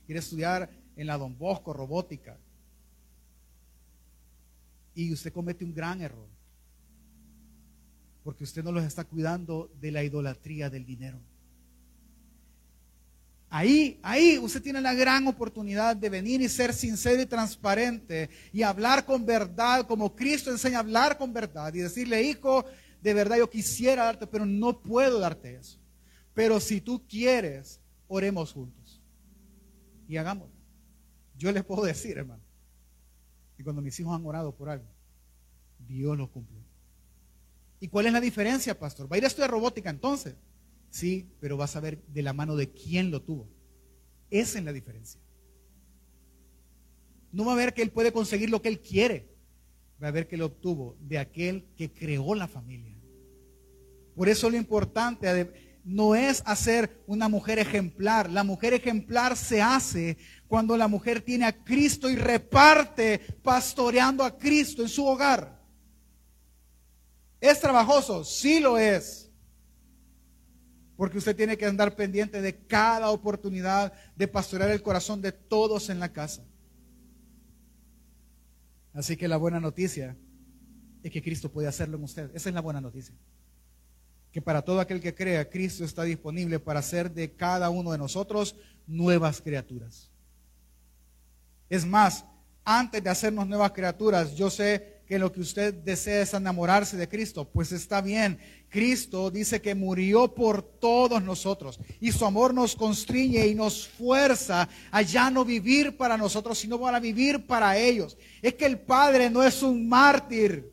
[0.04, 2.36] quiere estudiar en la Don Bosco, robótica.
[4.94, 6.28] Y usted comete un gran error.
[8.22, 11.18] Porque usted no los está cuidando de la idolatría del dinero.
[13.48, 18.62] Ahí, ahí usted tiene la gran oportunidad de venir y ser sincero y transparente y
[18.62, 22.66] hablar con verdad, como Cristo enseña a hablar con verdad y decirle, hijo,
[23.02, 25.78] de verdad yo quisiera darte, pero no puedo darte eso.
[26.34, 29.02] Pero si tú quieres, oremos juntos
[30.08, 30.54] y hagámoslo.
[31.36, 32.42] Yo les puedo decir, hermano,
[33.56, 34.86] que cuando mis hijos han orado por algo,
[35.78, 36.60] Dios lo cumplió.
[37.80, 39.10] ¿Y cuál es la diferencia, pastor?
[39.10, 40.36] ¿Va a ir a estudiar robótica entonces?
[40.90, 43.48] Sí, pero vas a ver de la mano de quién lo tuvo.
[44.28, 45.20] Esa es la diferencia.
[47.32, 49.28] No va a ver que él puede conseguir lo que él quiere.
[50.02, 52.89] Va a ver que lo obtuvo de aquel que creó la familia.
[54.20, 55.50] Por eso lo importante
[55.82, 58.28] no es hacer una mujer ejemplar.
[58.28, 64.36] La mujer ejemplar se hace cuando la mujer tiene a Cristo y reparte pastoreando a
[64.36, 65.58] Cristo en su hogar.
[67.40, 68.22] ¿Es trabajoso?
[68.22, 69.30] Sí lo es.
[70.98, 75.88] Porque usted tiene que andar pendiente de cada oportunidad de pastorear el corazón de todos
[75.88, 76.44] en la casa.
[78.92, 80.14] Así que la buena noticia
[81.02, 82.30] es que Cristo puede hacerlo en usted.
[82.34, 83.14] Esa es la buena noticia.
[84.32, 87.98] Que para todo aquel que crea, Cristo está disponible para hacer de cada uno de
[87.98, 88.54] nosotros
[88.86, 90.10] nuevas criaturas.
[91.68, 92.24] Es más,
[92.64, 97.08] antes de hacernos nuevas criaturas, yo sé que lo que usted desea es enamorarse de
[97.08, 98.38] Cristo, pues está bien.
[98.68, 104.68] Cristo dice que murió por todos nosotros y su amor nos constriñe y nos fuerza
[104.92, 108.16] a ya no vivir para nosotros, sino para vivir para ellos.
[108.40, 110.70] Es que el Padre no es un mártir.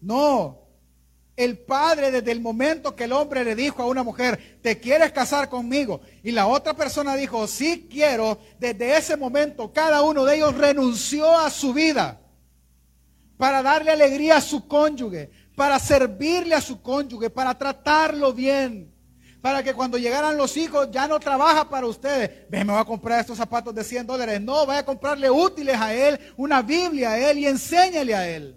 [0.00, 0.63] No.
[1.36, 5.10] El Padre desde el momento que el hombre le dijo a una mujer, ¿te quieres
[5.10, 6.00] casar conmigo?
[6.22, 8.38] Y la otra persona dijo, sí quiero.
[8.58, 12.20] Desde ese momento cada uno de ellos renunció a su vida
[13.36, 18.94] para darle alegría a su cónyuge, para servirle a su cónyuge, para tratarlo bien,
[19.40, 22.48] para que cuando llegaran los hijos ya no trabaja para ustedes.
[22.48, 24.40] Ve, me voy a comprar estos zapatos de 100 dólares.
[24.40, 28.56] No, vaya a comprarle útiles a él, una Biblia a él y enséñale a él.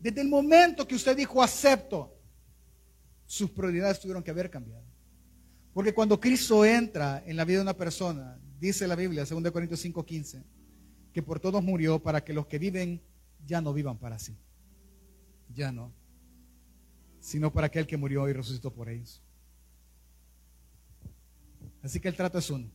[0.00, 2.16] Desde el momento que usted dijo acepto,
[3.26, 4.82] sus prioridades tuvieron que haber cambiado.
[5.74, 9.84] Porque cuando Cristo entra en la vida de una persona, dice la Biblia, 2 Corintios
[9.84, 10.42] 5:15,
[11.12, 13.02] que por todos murió para que los que viven
[13.46, 14.36] ya no vivan para sí.
[15.54, 15.92] Ya no.
[17.20, 19.22] Sino para aquel que murió y resucitó por ellos.
[21.82, 22.70] Así que el trato es uno.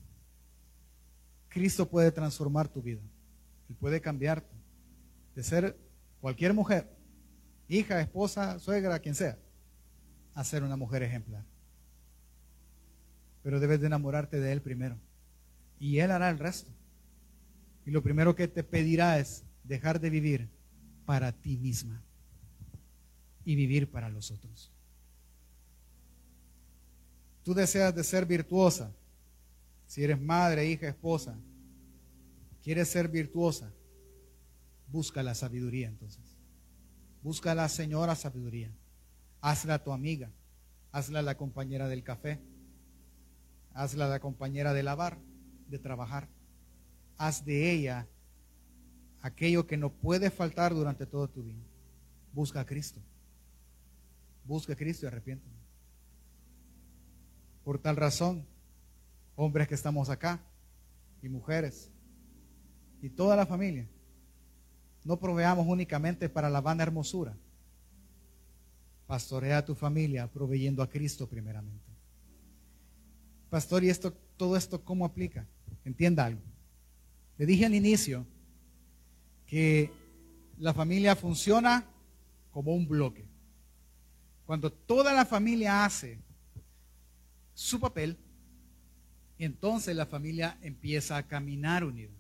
[1.50, 3.02] Cristo puede transformar tu vida.
[3.68, 4.56] Él puede cambiarte
[5.36, 5.78] de ser
[6.22, 6.95] cualquier mujer
[7.68, 9.38] hija, esposa, suegra, quien sea,
[10.34, 11.44] a ser una mujer ejemplar.
[13.44, 14.98] Pero debes de enamorarte de Él primero.
[15.80, 16.72] Y Él hará el resto.
[17.86, 20.50] Y lo primero que te pedirá es dejar de vivir
[21.06, 22.02] para ti misma
[23.44, 24.72] y vivir para los otros.
[27.44, 28.92] Tú deseas de ser virtuosa.
[29.86, 31.38] Si eres madre, hija, esposa,
[32.64, 33.72] quieres ser virtuosa,
[34.88, 36.25] busca la sabiduría entonces.
[37.26, 38.72] Busca la señora sabiduría.
[39.42, 40.30] Hazla tu amiga.
[40.92, 42.40] Hazla la compañera del café.
[43.74, 45.18] Hazla la compañera de lavar,
[45.68, 46.30] de trabajar.
[47.18, 48.08] Haz de ella
[49.24, 51.64] aquello que no puede faltar durante toda tu vida.
[52.32, 53.02] Busca a Cristo.
[54.44, 55.56] Busca a Cristo y arrepiéntete.
[57.64, 58.46] Por tal razón,
[59.36, 60.40] hombres que estamos acá
[61.24, 61.90] y mujeres
[63.02, 63.90] y toda la familia,
[65.06, 67.38] no proveamos únicamente para la vana hermosura.
[69.06, 71.86] Pastorea a tu familia proveyendo a Cristo primeramente.
[73.52, 75.48] Pastor, ¿y esto, todo esto cómo aplica?
[75.86, 76.42] Entienda algo.
[77.38, 78.26] Le dije al inicio
[79.46, 79.92] que
[80.58, 81.86] la familia funciona
[82.50, 83.26] como un bloque.
[84.48, 86.20] Cuando toda la familia hace
[87.54, 88.18] su papel,
[89.38, 92.12] entonces la familia empieza a caminar unido.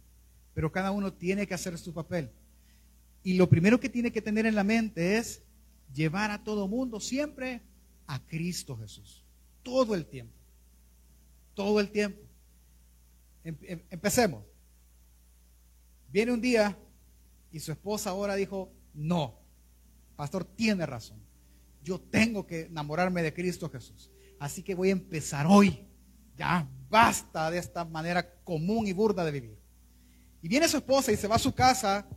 [0.54, 2.30] Pero cada uno tiene que hacer su papel.
[3.26, 5.42] Y lo primero que tiene que tener en la mente es
[5.92, 7.64] llevar a todo mundo siempre
[8.06, 9.26] a Cristo Jesús.
[9.64, 10.38] Todo el tiempo.
[11.56, 12.22] Todo el tiempo.
[13.44, 14.46] Em, em, empecemos.
[16.12, 16.78] Viene un día
[17.52, 19.40] y su esposa ahora dijo, no,
[20.16, 21.20] pastor tiene razón.
[21.82, 24.12] Yo tengo que enamorarme de Cristo Jesús.
[24.38, 25.88] Así que voy a empezar hoy.
[26.38, 29.58] Ya basta de esta manera común y burda de vivir.
[30.44, 32.08] Y viene su esposa y se va a su casa,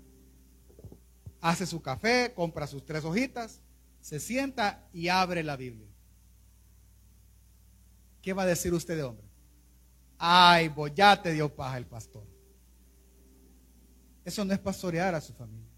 [1.40, 3.60] hace su café, compra sus tres hojitas,
[4.00, 5.88] se sienta y abre la Biblia.
[8.22, 9.26] ¿Qué va a decir usted de hombre?
[10.18, 12.26] Ay, vos ya te dio paja el pastor.
[14.24, 15.70] Eso no es pastorear a su familia.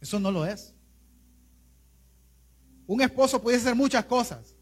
[0.00, 0.74] Eso no lo es.
[2.86, 4.56] Un esposo puede hacer muchas cosas.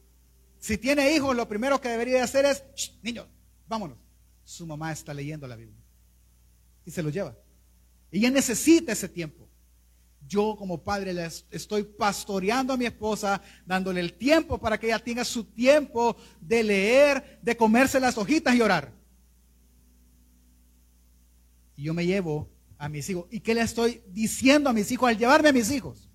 [0.59, 2.63] Si tiene hijos, lo primero que debería hacer es,
[3.03, 3.27] niños,
[3.67, 3.97] vámonos.
[4.45, 5.81] Su mamá está leyendo la Biblia.
[6.85, 7.35] Y se lo lleva.
[8.11, 9.49] Ella necesita ese tiempo.
[10.27, 14.99] Yo como padre le estoy pastoreando a mi esposa, dándole el tiempo para que ella
[14.99, 18.93] tenga su tiempo de leer, de comerse las hojitas y orar.
[21.77, 22.49] Y yo me llevo
[22.79, 23.27] a mis hijos.
[23.31, 26.11] ¿Y qué le estoy diciendo a mis hijos al llevarme a mis hijos?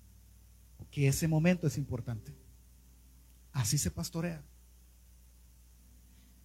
[0.96, 2.32] que ese momento es importante.
[3.52, 4.42] Así se pastorea.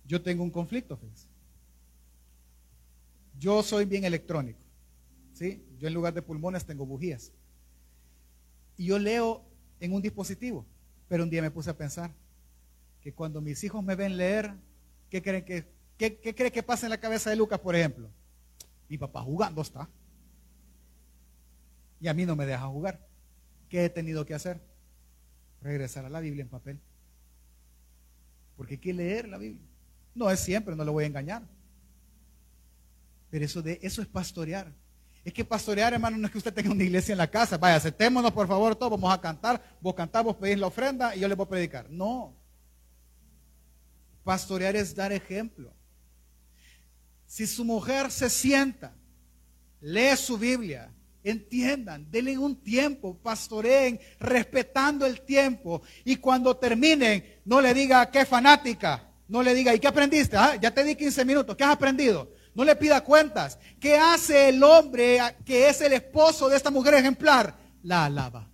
[0.06, 1.30] Yo tengo un conflicto, fíjense.
[3.40, 4.61] Yo soy bien electrónico.
[5.34, 5.64] ¿Sí?
[5.80, 7.32] Yo en lugar de pulmones tengo bujías.
[8.78, 9.44] Y yo leo
[9.80, 10.66] en un dispositivo.
[11.08, 12.14] Pero un día me puse a pensar
[13.02, 14.54] que cuando mis hijos me ven leer,
[15.10, 15.68] ¿qué creen que,
[15.98, 18.10] qué, que pasa en la cabeza de Lucas, por ejemplo?
[18.88, 19.90] Mi papá jugando está.
[22.00, 23.06] Y a mí no me deja jugar.
[23.70, 24.60] ¿Qué he tenido que hacer?
[25.62, 26.80] Regresar a la Biblia en papel.
[28.56, 29.62] Porque hay que leer la Biblia.
[30.16, 31.44] No es siempre, no lo voy a engañar.
[33.30, 34.74] Pero eso, de, eso es pastorear.
[35.24, 37.58] Es que pastorear, hermano, no es que usted tenga una iglesia en la casa.
[37.58, 39.62] Vaya, aceptémonos por favor todos, vamos a cantar.
[39.80, 41.90] Vos cantás, vos pedís la ofrenda y yo les voy a predicar.
[41.90, 42.36] No.
[44.24, 45.74] Pastorear es dar ejemplo.
[47.26, 48.96] Si su mujer se sienta,
[49.80, 50.92] lee su Biblia,
[51.24, 55.84] Entiendan, denle un tiempo, pastoreen, respetando el tiempo.
[56.04, 60.36] Y cuando terminen, no le diga qué fanática, no le diga, ¿y qué aprendiste?
[60.36, 62.34] Ah, ya te di 15 minutos, ¿qué has aprendido?
[62.54, 63.58] No le pida cuentas.
[63.80, 67.56] ¿Qué hace el hombre que es el esposo de esta mujer ejemplar?
[67.84, 68.50] La alaba.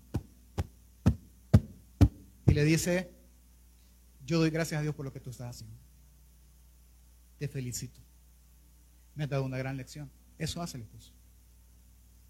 [2.45, 3.12] Y le dice,
[4.26, 5.76] yo doy gracias a Dios por lo que tú estás haciendo.
[7.39, 8.02] Te felicito.
[9.16, 10.12] Me has dado una gran lección.
[10.38, 11.12] Eso hace el esposo.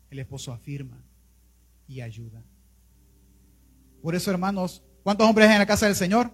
[0.10, 1.04] El esposo afirma
[1.88, 2.42] y ayuda.
[4.02, 6.32] Por eso, hermanos, ¿cuántos hombres hay en la casa del Señor?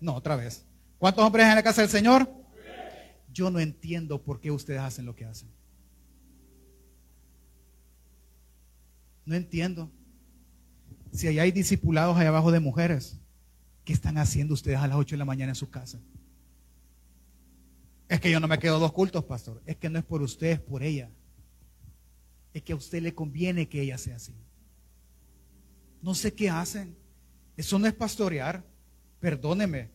[0.00, 0.64] No, otra vez.
[0.98, 2.41] ¿Cuántos hombres hay en la casa del Señor?
[3.32, 5.48] Yo no entiendo por qué ustedes hacen lo que hacen.
[9.24, 9.90] No entiendo.
[11.12, 13.18] Si ahí hay discipulados ahí abajo de mujeres,
[13.84, 16.00] ¿qué están haciendo ustedes a las 8 de la mañana en su casa?
[18.08, 19.62] Es que yo no me quedo dos cultos, pastor.
[19.64, 21.10] Es que no es por ustedes, es por ella
[22.52, 24.34] es que a usted le conviene que ella sea así.
[26.02, 26.96] No sé qué hacen.
[27.56, 28.64] Eso no es pastorear.
[29.20, 29.90] Perdóneme.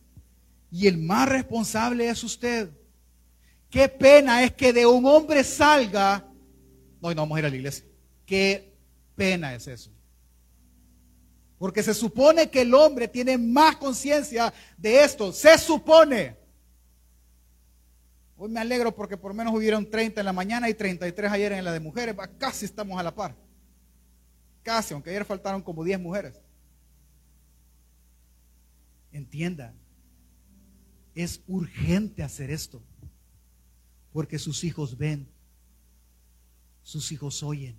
[0.70, 2.70] Y el más responsable es usted.
[3.70, 6.26] Qué pena es que de un hombre salga.
[7.00, 7.84] No, no vamos a ir a la iglesia.
[8.24, 8.74] Qué
[9.14, 9.90] pena es eso.
[11.58, 15.32] Porque se supone que el hombre tiene más conciencia de esto.
[15.32, 16.36] Se supone.
[18.36, 21.64] Hoy me alegro porque por menos hubieron 30 en la mañana y 33 ayer en
[21.64, 22.14] la de mujeres.
[22.38, 23.34] Casi estamos a la par.
[24.62, 26.40] Casi, aunque ayer faltaron como 10 mujeres.
[29.10, 29.74] Entienda,
[31.14, 32.80] es urgente hacer esto.
[34.18, 35.28] Porque sus hijos ven,
[36.82, 37.76] sus hijos oyen.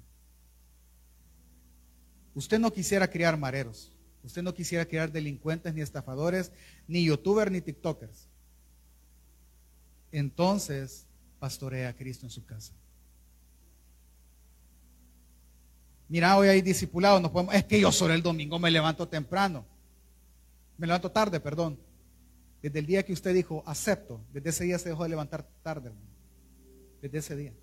[2.34, 3.92] Usted no quisiera criar mareros.
[4.24, 6.54] Usted no quisiera criar delincuentes, ni estafadores,
[6.88, 8.30] ni youtubers, ni tiktokers.
[10.14, 11.06] Entonces,
[11.40, 12.72] pastorea a Cristo en su casa.
[16.08, 19.66] Mira, hoy hay discipulados, no podemos, es que yo sobre el domingo me levanto temprano.
[20.78, 21.78] Me levanto tarde, perdón.
[22.62, 25.90] Desde el día que usted dijo, acepto, desde ese día se dejó de levantar tarde,
[25.90, 26.09] hermano.
[27.02, 27.54] Desde ese día.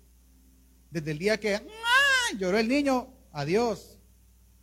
[0.89, 1.59] Desde el día que
[2.37, 3.97] lloró el niño, adiós.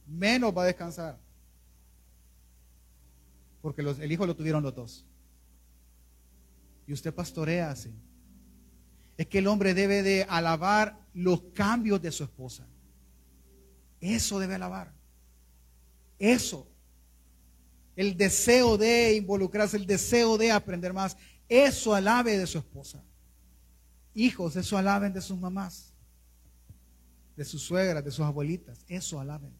[0.06, 1.18] Menos va a descansar.
[3.62, 5.06] Porque el hijo lo tuvieron los dos.
[6.86, 7.94] Y usted pastorea así.
[9.16, 12.66] Es que el hombre debe de alabar los cambios de su esposa.
[14.00, 14.92] Eso debe alabar.
[16.18, 16.68] Eso.
[17.96, 21.16] El deseo de involucrarse, el deseo de aprender más.
[21.48, 23.02] Eso alabe de su esposa.
[24.14, 25.92] Hijos, eso alaben de sus mamás,
[27.36, 28.84] de sus suegras, de sus abuelitas.
[28.86, 29.52] Eso alaben.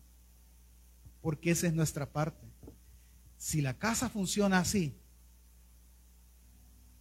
[1.20, 2.46] Porque esa es nuestra parte.
[3.36, 4.96] Si la casa funciona así,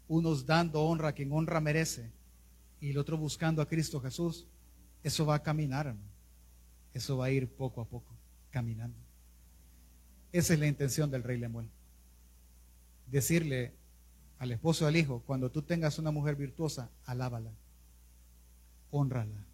[0.08, 2.12] unos dando honra a quien honra merece
[2.80, 4.48] y el otro buscando a Cristo Jesús,
[5.04, 5.96] eso va a caminar,
[6.94, 8.16] Eso va a ir poco a poco,
[8.50, 8.98] caminando.
[10.32, 11.70] Esa es la intención del rey Lemuel.
[13.08, 13.74] Decirle
[14.44, 17.52] al esposo del hijo, cuando tú tengas una mujer virtuosa, alábala,
[18.92, 19.46] honrala,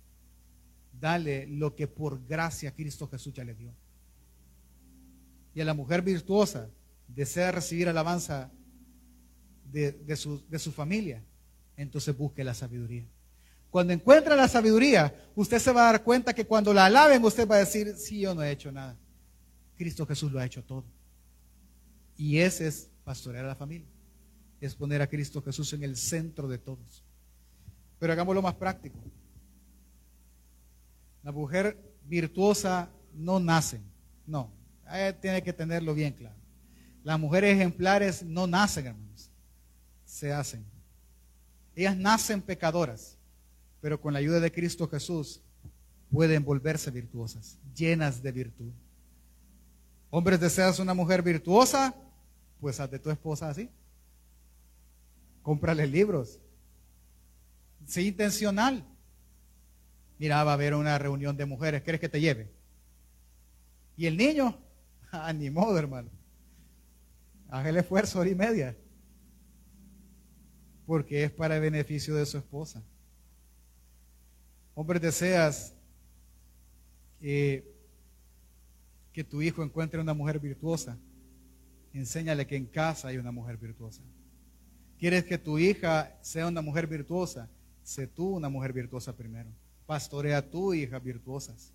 [1.00, 3.72] dale lo que por gracia Cristo Jesús ya le dio.
[5.54, 6.70] Y a la mujer virtuosa
[7.08, 8.52] desea recibir alabanza
[9.72, 11.24] de, su, de su familia,
[11.78, 13.06] entonces busque la sabiduría.
[13.70, 17.48] Cuando encuentra la sabiduría, usted se va a dar cuenta que cuando la alaben, usted
[17.48, 18.98] va a decir, sí, yo no he hecho nada.
[19.78, 20.86] Cristo Jesús lo ha hecho todo.
[22.18, 23.88] Y ese es pastorear a la familia.
[24.60, 27.03] Es poner a Cristo Jesús en el centro de todos.
[27.99, 28.99] Pero hagámoslo más práctico.
[31.24, 33.82] La mujer virtuosa no nace.
[34.26, 34.51] No,
[35.22, 36.36] tiene que tenerlo bien claro.
[37.03, 39.10] Las mujeres ejemplares no nacen, hermanos
[40.10, 40.66] se hacen.
[41.76, 43.18] Ellas nacen pecadoras,
[43.80, 45.41] pero con la ayuda de Cristo Jesús
[46.12, 48.72] pueden volverse virtuosas, llenas de virtud.
[50.10, 51.95] Hombres, deseas una mujer virtuosa,
[52.60, 53.70] pues haz de tu esposa así.
[55.42, 56.40] Cómprale libros.
[57.86, 58.86] Sé intencional.
[60.18, 62.52] Mira, va a haber una reunión de mujeres, ¿quieres que te lleve?
[63.98, 64.58] ¿Y el niño?
[65.12, 66.12] Ah, ni modo, hermano.
[67.50, 68.78] Haz el esfuerzo hora y media
[70.90, 72.84] porque es para el beneficio de su esposa.
[74.74, 75.76] Hombre, deseas
[77.20, 77.64] que
[79.30, 80.98] tu hijo encuentre una mujer virtuosa.
[81.94, 84.02] Enséñale que en casa hay una mujer virtuosa.
[85.00, 87.50] ¿Quieres que tu hija sea una mujer virtuosa?
[87.84, 89.50] Sé tú una mujer virtuosa primero.
[89.86, 91.72] Pastorea a tu hija virtuosas.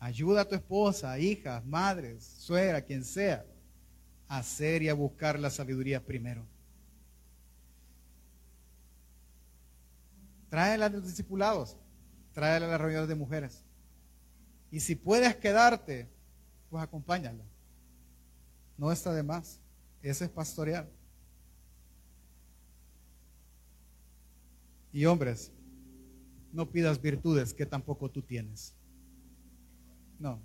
[0.00, 3.46] Ayuda a tu esposa, hijas, madres, suegra, quien sea,
[4.26, 6.44] a hacer y a buscar la sabiduría primero.
[10.48, 11.76] Tráela a los discipulados,
[12.32, 13.62] tráela a las reuniones de mujeres.
[14.72, 16.08] Y si puedes quedarte,
[16.68, 17.44] pues acompáñala.
[18.76, 19.60] No está de más.
[20.02, 20.88] Ese es pastorear.
[24.92, 25.52] Y hombres,
[26.52, 28.74] no pidas virtudes que tampoco tú tienes.
[30.18, 30.40] No.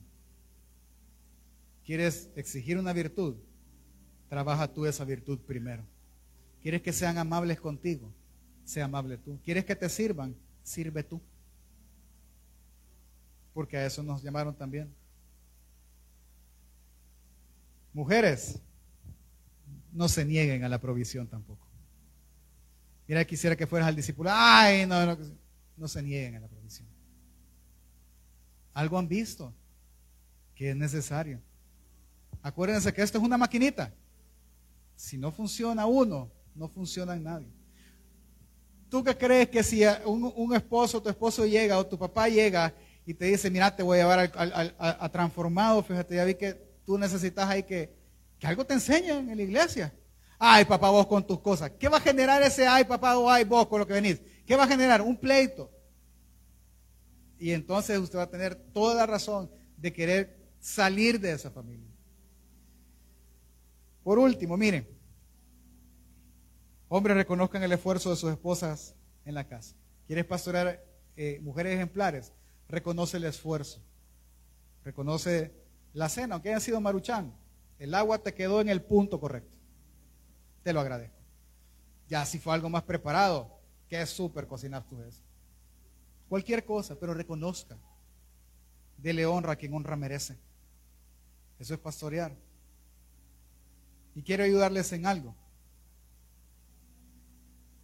[1.84, 3.36] ¿Quieres exigir una virtud?
[4.30, 5.84] Trabaja tú esa virtud primero.
[6.62, 8.12] ¿Quieres que sean amables contigo?
[8.66, 9.40] sea amable tú.
[9.44, 10.36] ¿Quieres que te sirvan?
[10.64, 11.22] Sirve tú.
[13.54, 14.94] Porque a eso nos llamaron también.
[17.94, 18.60] Mujeres,
[19.94, 21.65] no se nieguen a la provisión tampoco.
[23.08, 24.30] Mira, quisiera que fueras al discípulo.
[24.34, 25.18] Ay, no, no,
[25.78, 26.88] no se nieguen a la provisión.
[28.74, 29.54] Algo han visto
[30.56, 31.42] que es necesario.
[32.42, 33.94] Acuérdense que esto es una maquinita.
[34.96, 37.52] Si no funciona uno, no funciona nadie.
[38.90, 42.74] ¿Tú qué crees que si un, esposo, tu esposo llega o tu papá llega
[43.06, 44.32] y te dice, mira, te voy a llevar
[44.78, 46.54] a, transformado, fíjate, ya vi que
[46.86, 47.94] tú necesitas ahí que,
[48.40, 49.94] que algo te enseñen en la iglesia.
[50.38, 51.72] Ay, papá, vos con tus cosas.
[51.80, 54.22] ¿Qué va a generar ese ay, papá, o ay, vos con lo que venís?
[54.46, 55.02] ¿Qué va a generar?
[55.02, 55.72] Un pleito.
[57.38, 61.90] Y entonces usted va a tener toda la razón de querer salir de esa familia.
[64.04, 64.88] Por último, miren,
[66.88, 69.76] hombres reconozcan el esfuerzo de sus esposas en la casa.
[70.06, 70.84] ¿Quieres pastorear
[71.16, 72.32] eh, mujeres ejemplares?
[72.68, 73.82] Reconoce el esfuerzo.
[74.84, 75.54] Reconoce
[75.94, 77.34] la cena, aunque haya sido maruchán.
[77.80, 79.55] El agua te quedó en el punto correcto.
[80.66, 81.20] Te lo agradezco.
[82.10, 85.22] Ya si fue algo más preparado, que es súper cocinar tú eso.
[86.28, 87.78] Cualquier cosa, pero reconozca.
[88.98, 90.40] Dele honra a quien honra merece.
[91.60, 92.36] Eso es pastorear.
[94.16, 95.36] Y quiero ayudarles en algo.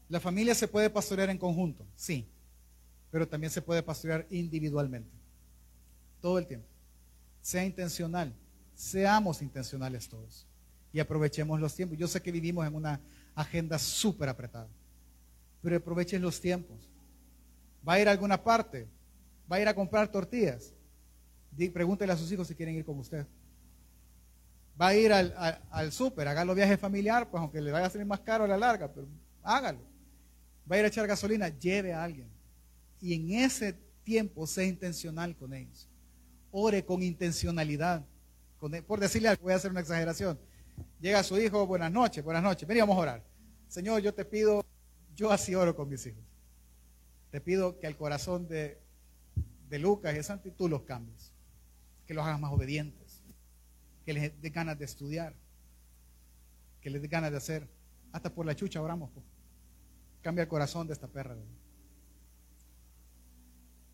[0.10, 2.28] La familia se puede pastorear en conjunto, sí,
[3.12, 5.16] pero también se puede pastorear individualmente.
[6.20, 6.68] Todo el tiempo.
[7.42, 8.34] Sea intencional.
[8.74, 10.48] Seamos intencionales todos.
[10.94, 11.98] Y aprovechemos los tiempos.
[11.98, 13.00] Yo sé que vivimos en una
[13.36, 14.68] agenda súper apretada.
[15.62, 16.90] Pero aprovechen los tiempos.
[17.88, 18.88] ¿Va a ir a alguna parte?
[19.52, 20.74] ¿Va a ir a comprar tortillas?
[21.74, 23.26] Pregúntele a sus hijos si quieren ir con usted.
[24.80, 25.36] ¿Va a ir al,
[25.70, 26.28] al, súper?
[26.28, 29.08] Hágalo viaje familiar, pues aunque le vaya a salir más caro a la larga, pero
[29.44, 29.80] hágalo.
[30.70, 31.50] ¿Va a ir a echar gasolina?
[31.50, 32.30] Lleve a alguien.
[33.00, 33.74] Y en ese
[34.04, 35.90] tiempo sea intencional con ellos.
[36.52, 38.06] Ore con intencionalidad.
[38.74, 40.40] E, por decirle algo, voy a hacer una exageración.
[41.00, 42.68] Llega su hijo, buenas noches, buenas noches.
[42.68, 43.24] Ven vamos a orar.
[43.68, 44.66] Señor, yo te pido,
[45.16, 46.24] yo así oro con mis hijos.
[47.32, 48.82] Te pido que el corazón de,
[49.70, 51.32] de Lucas y de Santi tú los cambies.
[52.06, 53.24] Que los hagas más obedientes.
[54.06, 55.34] Que les dé ganas de estudiar.
[56.82, 57.70] Que les dé ganas de hacer.
[58.12, 59.10] Hasta por la chucha oramos.
[59.12, 59.26] Pues.
[60.22, 61.38] Cambia el corazón de esta perra.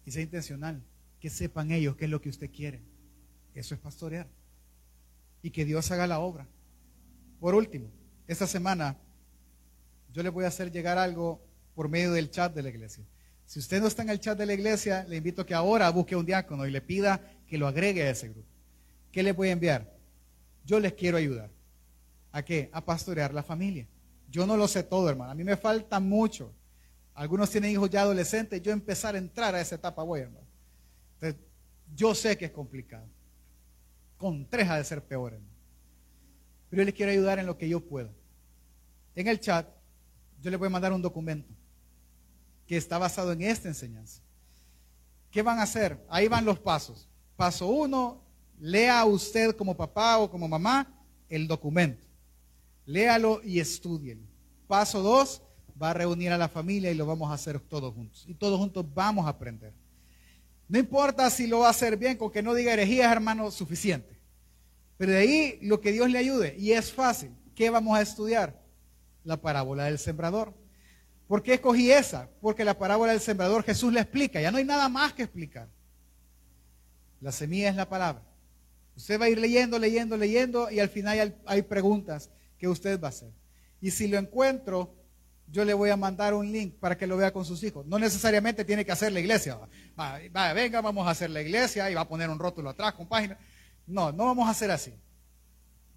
[0.03, 0.83] Y sea intencional.
[1.19, 2.81] Que sepan ellos qué es lo que usted quiere.
[3.53, 4.27] Eso es pastorear.
[5.43, 6.47] Y que Dios haga la obra.
[7.39, 7.89] Por último,
[8.27, 8.97] esta semana
[10.11, 11.41] yo le voy a hacer llegar algo
[11.75, 13.03] por medio del chat de la iglesia.
[13.45, 15.89] Si usted no está en el chat de la iglesia, le invito a que ahora
[15.89, 18.49] busque un diácono y le pida que lo agregue a ese grupo.
[19.11, 19.93] ¿Qué le voy a enviar?
[20.65, 21.49] Yo les quiero ayudar.
[22.31, 22.69] ¿A qué?
[22.73, 23.87] A pastorear la familia.
[24.29, 25.31] Yo no lo sé todo, hermano.
[25.31, 26.53] A mí me falta mucho.
[27.13, 28.61] Algunos tienen hijos ya adolescentes.
[28.61, 30.45] Yo empezar a entrar a esa etapa voy, hermano.
[31.13, 31.39] Entonces,
[31.95, 33.07] yo sé que es complicado.
[34.17, 35.56] Con tres de ser peor, hermano.
[36.69, 38.09] Pero yo les quiero ayudar en lo que yo pueda.
[39.15, 39.67] En el chat,
[40.41, 41.53] yo les voy a mandar un documento
[42.67, 44.21] que está basado en esta enseñanza.
[45.31, 46.03] ¿Qué van a hacer?
[46.09, 47.07] Ahí van los pasos.
[47.35, 48.21] Paso uno,
[48.59, 50.87] lea usted como papá o como mamá
[51.29, 52.05] el documento.
[52.85, 54.21] Léalo y estúdielo.
[54.67, 55.41] Paso dos,
[55.81, 58.25] va a reunir a la familia y lo vamos a hacer todos juntos.
[58.27, 59.73] Y todos juntos vamos a aprender.
[60.67, 64.16] No importa si lo va a hacer bien, con que no diga herejías, hermano, suficiente.
[64.97, 66.55] Pero de ahí lo que Dios le ayude.
[66.57, 67.31] Y es fácil.
[67.55, 68.61] ¿Qué vamos a estudiar?
[69.23, 70.53] La parábola del sembrador.
[71.27, 72.29] ¿Por qué escogí esa?
[72.41, 74.41] Porque la parábola del sembrador Jesús le explica.
[74.41, 75.67] Ya no hay nada más que explicar.
[77.19, 78.23] La semilla es la palabra.
[78.95, 83.07] Usted va a ir leyendo, leyendo, leyendo y al final hay, preguntas que usted va
[83.07, 83.31] a hacer.
[83.81, 84.95] Y si lo encuentro,
[85.51, 87.85] yo le voy a mandar un link para que lo vea con sus hijos.
[87.85, 89.59] No necesariamente tiene que hacer la iglesia.
[89.99, 93.07] Va, venga, vamos a hacer la iglesia y va a poner un rótulo atrás con
[93.07, 93.37] páginas.
[93.87, 94.93] No, no vamos a hacer así.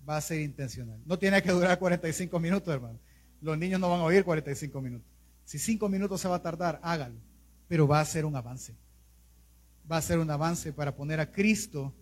[0.08, 1.00] Va a ser intencional.
[1.04, 2.98] No tiene que durar 45 minutos, hermano.
[3.40, 5.06] Los niños no van a oír 45 minutos.
[5.44, 7.18] Si cinco minutos se va a tardar, hágalo.
[7.66, 8.76] Pero va a ser un avance.
[9.90, 11.92] Va a ser un avance para poner a Cristo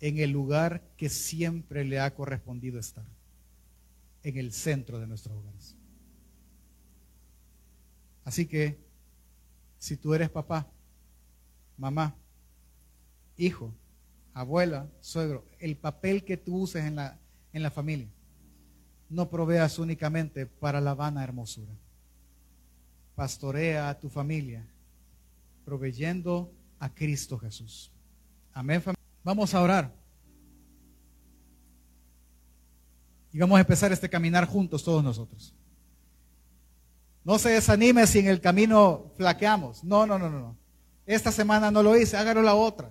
[0.00, 3.06] en el lugar que siempre le ha correspondido estar.
[4.22, 5.74] En el centro de nuestros hogares.
[8.24, 8.78] Así que,
[9.78, 10.70] si tú eres papá,
[11.78, 12.14] mamá,
[13.38, 13.72] hijo,
[14.40, 17.18] abuela, suegro, el papel que tú uses en la,
[17.52, 18.08] en la familia,
[19.10, 21.72] no proveas únicamente para la vana hermosura.
[23.16, 24.64] Pastorea a tu familia,
[25.64, 27.90] proveyendo a Cristo Jesús.
[28.52, 28.80] Amén.
[29.24, 29.92] Vamos a orar.
[33.32, 35.52] Y vamos a empezar este caminar juntos todos nosotros.
[37.24, 39.82] No se desanime si en el camino flaqueamos.
[39.82, 40.56] No, no, no, no.
[41.04, 42.90] Esta semana no lo hice, hágalo la otra.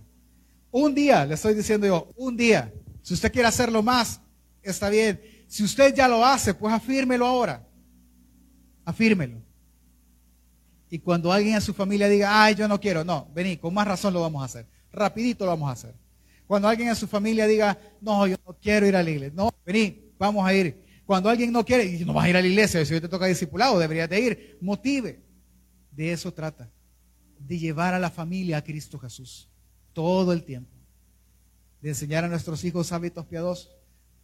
[0.72, 2.74] Un día, le estoy diciendo yo, un día.
[3.01, 4.20] Si usted quiere hacerlo más,
[4.61, 5.22] está bien.
[5.47, 7.65] Si usted ya lo hace, pues afírmelo ahora.
[8.84, 9.41] Afírmelo.
[10.89, 13.88] Y cuando alguien en su familia diga, ay, yo no quiero, no, vení, con más
[13.88, 14.68] razón lo vamos a hacer.
[14.91, 15.95] Rapidito lo vamos a hacer.
[16.45, 19.53] Cuando alguien en su familia diga, no, yo no quiero ir a la iglesia, no,
[19.65, 20.86] vení, vamos a ir.
[21.05, 23.26] Cuando alguien no quiere, no vas a ir a la iglesia, si hoy te toca
[23.26, 25.22] discipulado, deberías de ir, motive.
[25.91, 26.70] De eso trata,
[27.39, 29.49] de llevar a la familia a Cristo Jesús
[29.98, 30.70] todo el tiempo,
[31.82, 33.76] de enseñar a nuestros hijos hábitos piadosos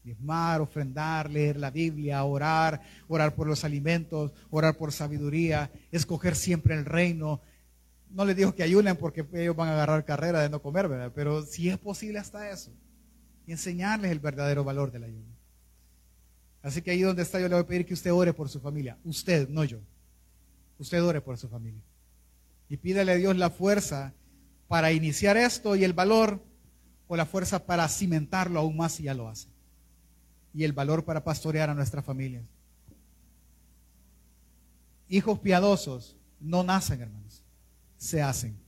[0.04, 6.76] diezmar, ofrendar, leer la Biblia, orar, orar por los alimentos, orar por sabiduría, escoger siempre
[6.76, 7.42] el reino.
[8.12, 11.12] No les digo que ayunen porque ellos van a agarrar carrera de no comer, ¿verdad?
[11.16, 12.72] Pero si es posible hasta eso.
[13.48, 15.34] Y enseñarles el verdadero valor del ayuno.
[16.62, 18.60] Así que ahí donde está yo le voy a pedir que usted ore por su
[18.60, 18.98] familia.
[19.04, 19.80] Usted, no yo.
[20.78, 21.82] Usted ore por su familia.
[22.70, 24.14] Y pídale a Dios la fuerza
[24.68, 26.44] para iniciar esto y el valor
[27.08, 29.48] o la fuerza para cimentarlo aún más si ya lo hace.
[30.54, 32.44] Y el valor para pastorear a nuestras familias.
[35.10, 37.44] Hijos piadosos no nacen, hermanos,
[37.98, 38.63] se hacen.